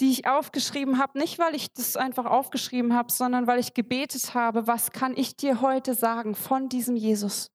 die 0.00 0.10
ich 0.10 0.26
aufgeschrieben 0.26 0.98
habe, 0.98 1.18
nicht 1.18 1.38
weil 1.38 1.54
ich 1.54 1.72
das 1.72 1.96
einfach 1.96 2.26
aufgeschrieben 2.26 2.94
habe, 2.94 3.12
sondern 3.12 3.46
weil 3.46 3.60
ich 3.60 3.74
gebetet 3.74 4.34
habe, 4.34 4.66
was 4.66 4.90
kann 4.90 5.16
ich 5.16 5.36
dir 5.36 5.60
heute 5.60 5.94
sagen 5.94 6.34
von 6.34 6.68
diesem 6.68 6.96
Jesus? 6.96 7.50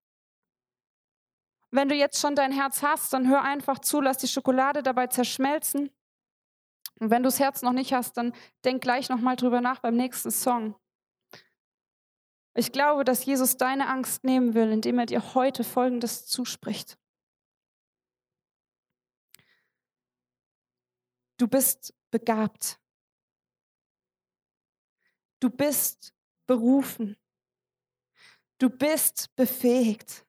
Wenn 1.72 1.90
du 1.90 1.96
jetzt 1.96 2.20
schon 2.20 2.36
dein 2.36 2.52
Herz 2.52 2.82
hast, 2.82 3.14
dann 3.14 3.30
hör 3.30 3.44
einfach 3.44 3.80
zu, 3.80 4.02
lass 4.02 4.18
die 4.18 4.28
Schokolade 4.28 4.82
dabei 4.82 5.08
zerschmelzen. 5.08 5.92
Und 7.00 7.10
wenn 7.10 7.24
du 7.24 7.28
das 7.28 7.40
Herz 7.40 7.62
noch 7.62 7.72
nicht 7.72 7.94
hast, 7.94 8.18
dann 8.18 8.34
denk 8.66 8.82
gleich 8.82 9.10
nochmal 9.10 9.36
drüber 9.36 9.62
nach 9.62 9.80
beim 9.80 9.96
nächsten 9.96 10.32
Song. 10.32 10.76
Ich 12.56 12.72
glaube, 12.72 13.06
dass 13.06 13.24
Jesus 13.24 13.56
deine 13.56 13.88
Angst 13.88 14.24
nehmen 14.24 14.54
will, 14.54 14.72
indem 14.72 15.00
er 15.00 15.06
dir 15.06 15.34
heute 15.34 15.64
Folgendes 15.64 16.26
zuspricht. 16.26 16.98
Du 21.38 21.48
bist 21.48 21.94
begabt. 22.12 22.80
Du 25.40 25.50
bist 25.50 26.14
berufen. 26.48 27.16
Du 28.58 28.70
bist 28.70 29.34
befähigt. 29.38 30.26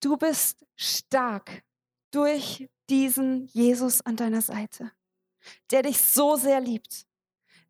Du 0.00 0.16
bist 0.16 0.64
stark 0.76 1.62
durch 2.10 2.70
diesen 2.90 3.46
Jesus 3.46 4.00
an 4.02 4.16
deiner 4.16 4.42
Seite 4.42 4.92
der 5.70 5.82
dich 5.82 6.00
so 6.00 6.36
sehr 6.36 6.60
liebt, 6.60 7.06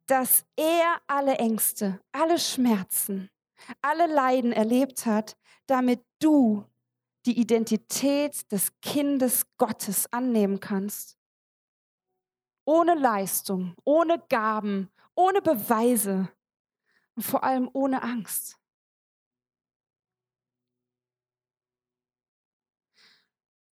dass 0.06 0.44
er 0.56 1.00
alle 1.06 1.36
Ängste, 1.36 2.00
alle 2.12 2.38
Schmerzen, 2.38 3.30
alle 3.80 4.06
Leiden 4.06 4.52
erlebt 4.52 5.06
hat, 5.06 5.36
damit 5.66 6.02
du 6.18 6.64
die 7.26 7.38
Identität 7.38 8.50
des 8.50 8.72
Kindes 8.80 9.46
Gottes 9.58 10.12
annehmen 10.12 10.58
kannst. 10.58 11.16
Ohne 12.64 12.94
Leistung, 12.94 13.74
ohne 13.84 14.18
Gaben, 14.28 14.90
ohne 15.14 15.42
Beweise 15.42 16.28
und 17.14 17.22
vor 17.22 17.44
allem 17.44 17.68
ohne 17.72 18.02
Angst. 18.02 18.58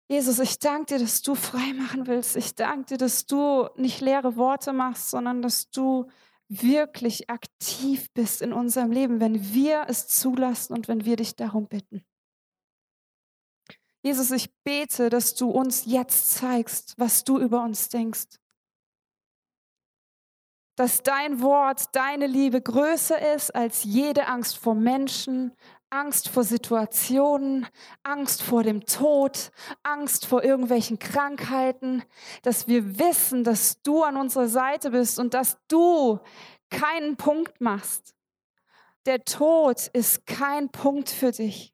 Jesus, 0.09 0.39
ich 0.39 0.59
danke 0.59 0.95
dir, 0.95 0.99
dass 1.01 1.23
du 1.23 1.35
frei 1.35 1.73
machen 1.73 2.07
willst. 2.07 2.37
Ich 2.37 2.55
danke 2.55 2.87
dir, 2.91 2.99
dass 2.99 3.27
du 3.27 3.69
nicht 3.77 4.01
leere 4.01 4.37
Worte 4.37 4.73
machst, 4.73 5.11
sondern 5.11 5.43
dass 5.43 5.71
du 5.71 6.09
wirklich 6.49 7.29
aktiv 7.29 8.13
bist 8.13 8.41
in 8.41 8.53
unserem 8.53 8.93
Leben, 8.93 9.19
wenn 9.19 9.53
wir 9.53 9.87
es 9.89 10.07
zulassen 10.07 10.75
und 10.75 10.87
wenn 10.87 11.05
wir 11.05 11.17
dich 11.17 11.35
darum 11.35 11.67
bitten. 11.67 12.05
Jesus, 14.03 14.31
ich 14.31 14.55
bete, 14.63 15.11
dass 15.11 15.35
du 15.35 15.51
uns 15.51 15.85
jetzt 15.85 16.31
zeigst, 16.31 16.95
was 16.97 17.25
du 17.25 17.41
über 17.41 17.65
uns 17.65 17.89
denkst. 17.89 18.39
Dass 20.77 21.03
dein 21.03 21.41
Wort, 21.43 21.97
deine 21.97 22.29
Liebe 22.29 22.61
größer 22.61 23.35
ist 23.35 23.53
als 23.53 23.83
jede 23.83 24.29
Angst 24.29 24.59
vor 24.59 24.77
Menschen, 24.77 25.57
Angst 25.91 26.29
vor 26.29 26.45
Situationen, 26.45 27.67
Angst 28.03 28.43
vor 28.43 28.63
dem 28.63 28.85
Tod, 28.87 29.53
Angst 29.83 30.27
vor 30.27 30.43
irgendwelchen 30.43 30.99
Krankheiten, 30.99 32.03
dass 32.43 32.67
wir 32.67 32.99
wissen, 32.99 33.45
dass 33.45 33.81
du 33.83 34.03
an 34.03 34.17
unserer 34.17 34.49
Seite 34.49 34.91
bist 34.91 35.19
und 35.19 35.35
dass 35.35 35.59
du 35.69 36.19
keinen 36.71 37.17
Punkt 37.17 37.61
machst. 37.61 38.15
Der 39.07 39.25
Tod 39.25 39.87
ist 39.93 40.27
kein 40.27 40.71
Punkt 40.71 41.09
für 41.09 41.31
dich. 41.31 41.73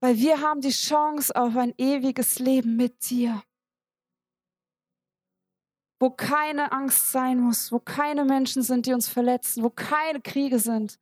Weil 0.00 0.16
wir 0.16 0.40
haben 0.40 0.60
die 0.60 0.70
Chance 0.70 1.34
auf 1.34 1.56
ein 1.56 1.74
ewiges 1.76 2.38
Leben 2.38 2.76
mit 2.76 3.10
dir 3.10 3.42
wo 5.98 6.10
keine 6.10 6.72
Angst 6.72 7.12
sein 7.12 7.40
muss, 7.40 7.72
wo 7.72 7.80
keine 7.80 8.24
Menschen 8.24 8.62
sind, 8.62 8.86
die 8.86 8.92
uns 8.92 9.08
verletzen, 9.08 9.62
wo 9.62 9.70
keine 9.70 10.20
Kriege 10.20 10.58
sind, 10.58 10.98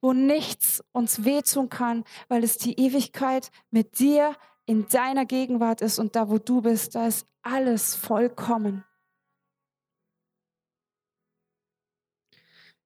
wo 0.00 0.12
nichts 0.12 0.84
uns 0.92 1.24
wehtun 1.24 1.68
kann, 1.68 2.04
weil 2.28 2.44
es 2.44 2.58
die 2.58 2.78
Ewigkeit 2.78 3.50
mit 3.70 3.98
dir 3.98 4.36
in 4.66 4.88
deiner 4.88 5.26
Gegenwart 5.26 5.80
ist 5.80 5.98
und 5.98 6.16
da, 6.16 6.28
wo 6.28 6.38
du 6.38 6.62
bist, 6.62 6.94
da 6.94 7.06
ist 7.06 7.26
alles 7.42 7.94
vollkommen. 7.94 8.84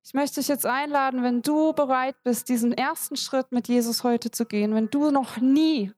Ich 0.03 0.15
möchte 0.15 0.41
dich 0.41 0.49
jetzt 0.49 0.67
einladen, 0.67 1.23
wenn 1.23 1.41
du 1.41 1.73
bereit 1.73 2.17
bist, 2.25 2.49
diesen 2.49 2.73
ersten 2.73 3.17
Schritt 3.17 3.53
mit 3.53 3.69
Jesus 3.69 4.03
heute 4.03 4.31
zu 4.31 4.45
gehen, 4.45 4.75
wenn 4.75 4.91
du 4.91 5.11
noch 5.11 5.37
nie, 5.37 5.93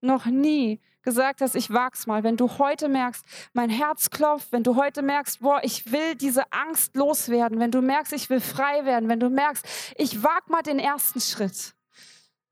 noch 0.00 0.26
nie 0.26 0.80
gesagt 1.02 1.40
hast, 1.40 1.54
ich 1.54 1.72
wag's 1.72 2.06
mal, 2.06 2.22
wenn 2.22 2.36
du 2.36 2.58
heute 2.58 2.88
merkst, 2.88 3.24
mein 3.52 3.70
Herz 3.70 4.10
klopft, 4.10 4.52
wenn 4.52 4.62
du 4.62 4.76
heute 4.76 5.02
merkst, 5.02 5.40
boah, 5.40 5.60
ich 5.62 5.92
will 5.92 6.14
diese 6.14 6.52
Angst 6.52 6.96
loswerden, 6.96 7.58
wenn 7.60 7.70
du 7.70 7.80
merkst, 7.80 8.12
ich 8.12 8.30
will 8.30 8.40
frei 8.40 8.84
werden, 8.84 9.08
wenn 9.08 9.20
du 9.20 9.30
merkst, 9.30 9.64
ich 9.96 10.22
wag 10.22 10.48
mal 10.48 10.62
den 10.62 10.78
ersten 10.78 11.20
Schritt, 11.20 11.74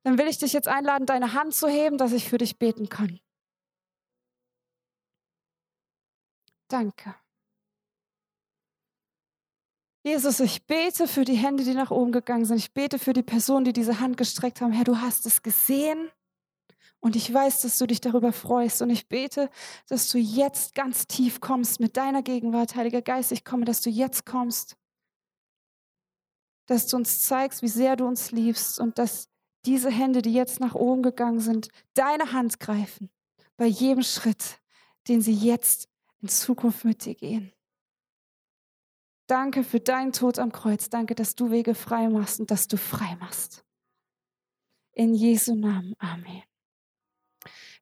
dann 0.05 0.19
will 0.19 0.29
ich 0.29 0.39
dich 0.39 0.53
jetzt 0.53 0.69
einladen, 0.69 1.07
deine 1.07 1.33
Hand 1.33 1.55
zu 1.55 1.69
heben, 1.69 1.99
dass 1.99 2.13
ich 2.13 2.29
für 2.29 2.39
dich 2.39 2.59
beten 2.59 2.89
kann. 2.89 3.21
Danke. 6.69 7.15
Jesus, 10.07 10.39
ich 10.39 10.65
bete 10.65 11.09
für 11.09 11.25
die 11.25 11.35
Hände, 11.35 11.65
die 11.65 11.75
nach 11.75 11.91
oben 11.91 12.13
gegangen 12.13 12.45
sind. 12.45 12.59
Ich 12.59 12.73
bete 12.73 13.01
für 13.01 13.13
die 13.13 13.25
Personen, 13.25 13.65
die 13.65 13.73
diese 13.73 13.99
Hand 13.99 14.17
gestreckt 14.17 14.61
haben. 14.61 14.71
Herr, 14.71 14.85
du 14.85 15.01
hast 15.01 15.27
es 15.27 15.43
gesehen. 15.43 16.13
Und 17.07 17.15
ich 17.15 17.33
weiß, 17.33 17.61
dass 17.61 17.79
du 17.79 17.87
dich 17.87 18.01
darüber 18.01 18.33
freust. 18.33 18.83
Und 18.83 18.91
ich 18.91 19.09
bete, 19.09 19.49
dass 19.87 20.09
du 20.09 20.19
jetzt 20.19 20.75
ganz 20.75 21.07
tief 21.07 21.41
kommst 21.41 21.79
mit 21.79 21.97
deiner 21.97 22.21
Gegenwart, 22.21 22.75
Heiliger 22.75 23.01
Geist. 23.01 23.31
Ich 23.31 23.45
komme, 23.45 23.65
dass 23.65 23.81
du 23.81 23.91
jetzt 23.91 24.27
kommst. 24.27 24.77
Dass 26.67 26.89
du 26.89 26.97
uns 26.97 27.23
zeigst, 27.23 27.63
wie 27.63 27.69
sehr 27.69 27.95
du 27.95 28.09
uns 28.09 28.33
liebst 28.33 28.81
und 28.81 28.99
dass 28.99 29.29
diese 29.67 29.89
Hände, 29.89 30.21
die 30.21 30.33
jetzt 30.33 30.59
nach 30.59 30.75
oben 30.75 31.05
gegangen 31.05 31.39
sind, 31.39 31.69
deine 31.95 32.33
Hand 32.33 32.59
greifen 32.59 33.09
bei 33.57 33.67
jedem 33.67 34.03
Schritt, 34.03 34.59
den 35.07 35.21
sie 35.21 35.35
jetzt 35.35 35.89
in 36.23 36.29
Zukunft 36.29 36.85
mit 36.85 37.05
dir 37.05 37.15
gehen. 37.15 37.53
Danke 39.29 39.63
für 39.63 39.79
deinen 39.79 40.11
Tod 40.11 40.41
am 40.41 40.51
Kreuz. 40.51 40.91
Danke, 40.91 41.15
dass 41.15 41.37
du 41.37 41.53
Wege 41.53 41.77
frei 41.77 42.09
machst 42.09 42.41
und 42.41 42.51
dass 42.51 42.67
du 42.67 42.77
frei 42.77 43.15
machst. 43.21 43.65
In 44.91 45.15
Jesu 45.15 45.55
Namen. 45.55 45.95
Amen. 46.01 46.43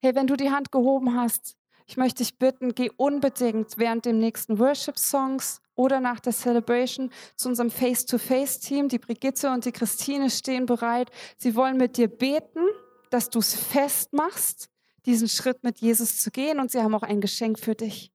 Hey, 0.05 0.15
wenn 0.15 0.27
du 0.27 0.37
die 0.37 0.51
Hand 0.51 0.71
gehoben 0.71 1.15
hast, 1.19 1.57
ich 1.87 1.97
möchte 1.97 2.23
dich 2.23 2.39
bitten, 2.39 2.75
geh 2.75 2.91
unbedingt 2.99 3.79
während 3.79 4.05
dem 4.05 4.19
nächsten 4.19 4.59
Worship-Songs 4.59 5.63
oder 5.77 5.99
nach 5.99 6.21
der 6.21 6.35
Celebration 6.35 7.09
zu 7.37 7.49
unserem 7.49 7.71
Face-to-Face-Team. 7.71 8.91
Die 8.91 8.99
Brigitte 8.99 9.51
und 9.51 9.65
die 9.65 9.73
Christine 9.73 10.29
stehen 10.29 10.67
bereit. 10.67 11.11
Sie 11.39 11.57
wollen 11.57 11.79
mit 11.79 11.97
dir 11.97 12.09
beten, 12.09 12.67
dass 13.09 13.31
du 13.31 13.39
es 13.39 13.55
festmachst, 13.55 14.69
diesen 15.07 15.27
Schritt 15.27 15.65
mit 15.65 15.79
Jesus 15.79 16.21
zu 16.21 16.31
gehen. 16.31 16.61
Und 16.61 16.71
sie 16.71 16.83
haben 16.83 16.95
auch 16.95 17.03
ein 17.03 17.23
Geschenk 17.23 17.59
für 17.59 17.75
dich. 17.75 18.13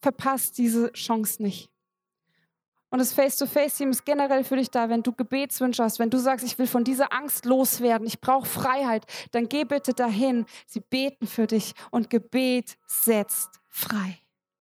Verpasst 0.00 0.56
diese 0.56 0.90
Chance 0.94 1.42
nicht. 1.42 1.69
Und 2.90 2.98
das 2.98 3.12
Face-to-Face-Team 3.12 3.90
ist 3.90 4.04
generell 4.04 4.42
für 4.42 4.56
dich 4.56 4.70
da, 4.70 4.88
wenn 4.88 5.02
du 5.02 5.12
Gebetswünsche 5.12 5.82
hast, 5.82 6.00
wenn 6.00 6.10
du 6.10 6.18
sagst, 6.18 6.44
ich 6.44 6.58
will 6.58 6.66
von 6.66 6.82
dieser 6.82 7.12
Angst 7.12 7.44
loswerden, 7.44 8.06
ich 8.06 8.20
brauche 8.20 8.46
Freiheit, 8.46 9.06
dann 9.30 9.48
geh 9.48 9.64
bitte 9.64 9.94
dahin. 9.94 10.44
Sie 10.66 10.80
beten 10.80 11.26
für 11.26 11.46
dich 11.46 11.74
und 11.90 12.10
Gebet 12.10 12.76
setzt 12.86 13.60
frei. 13.68 14.18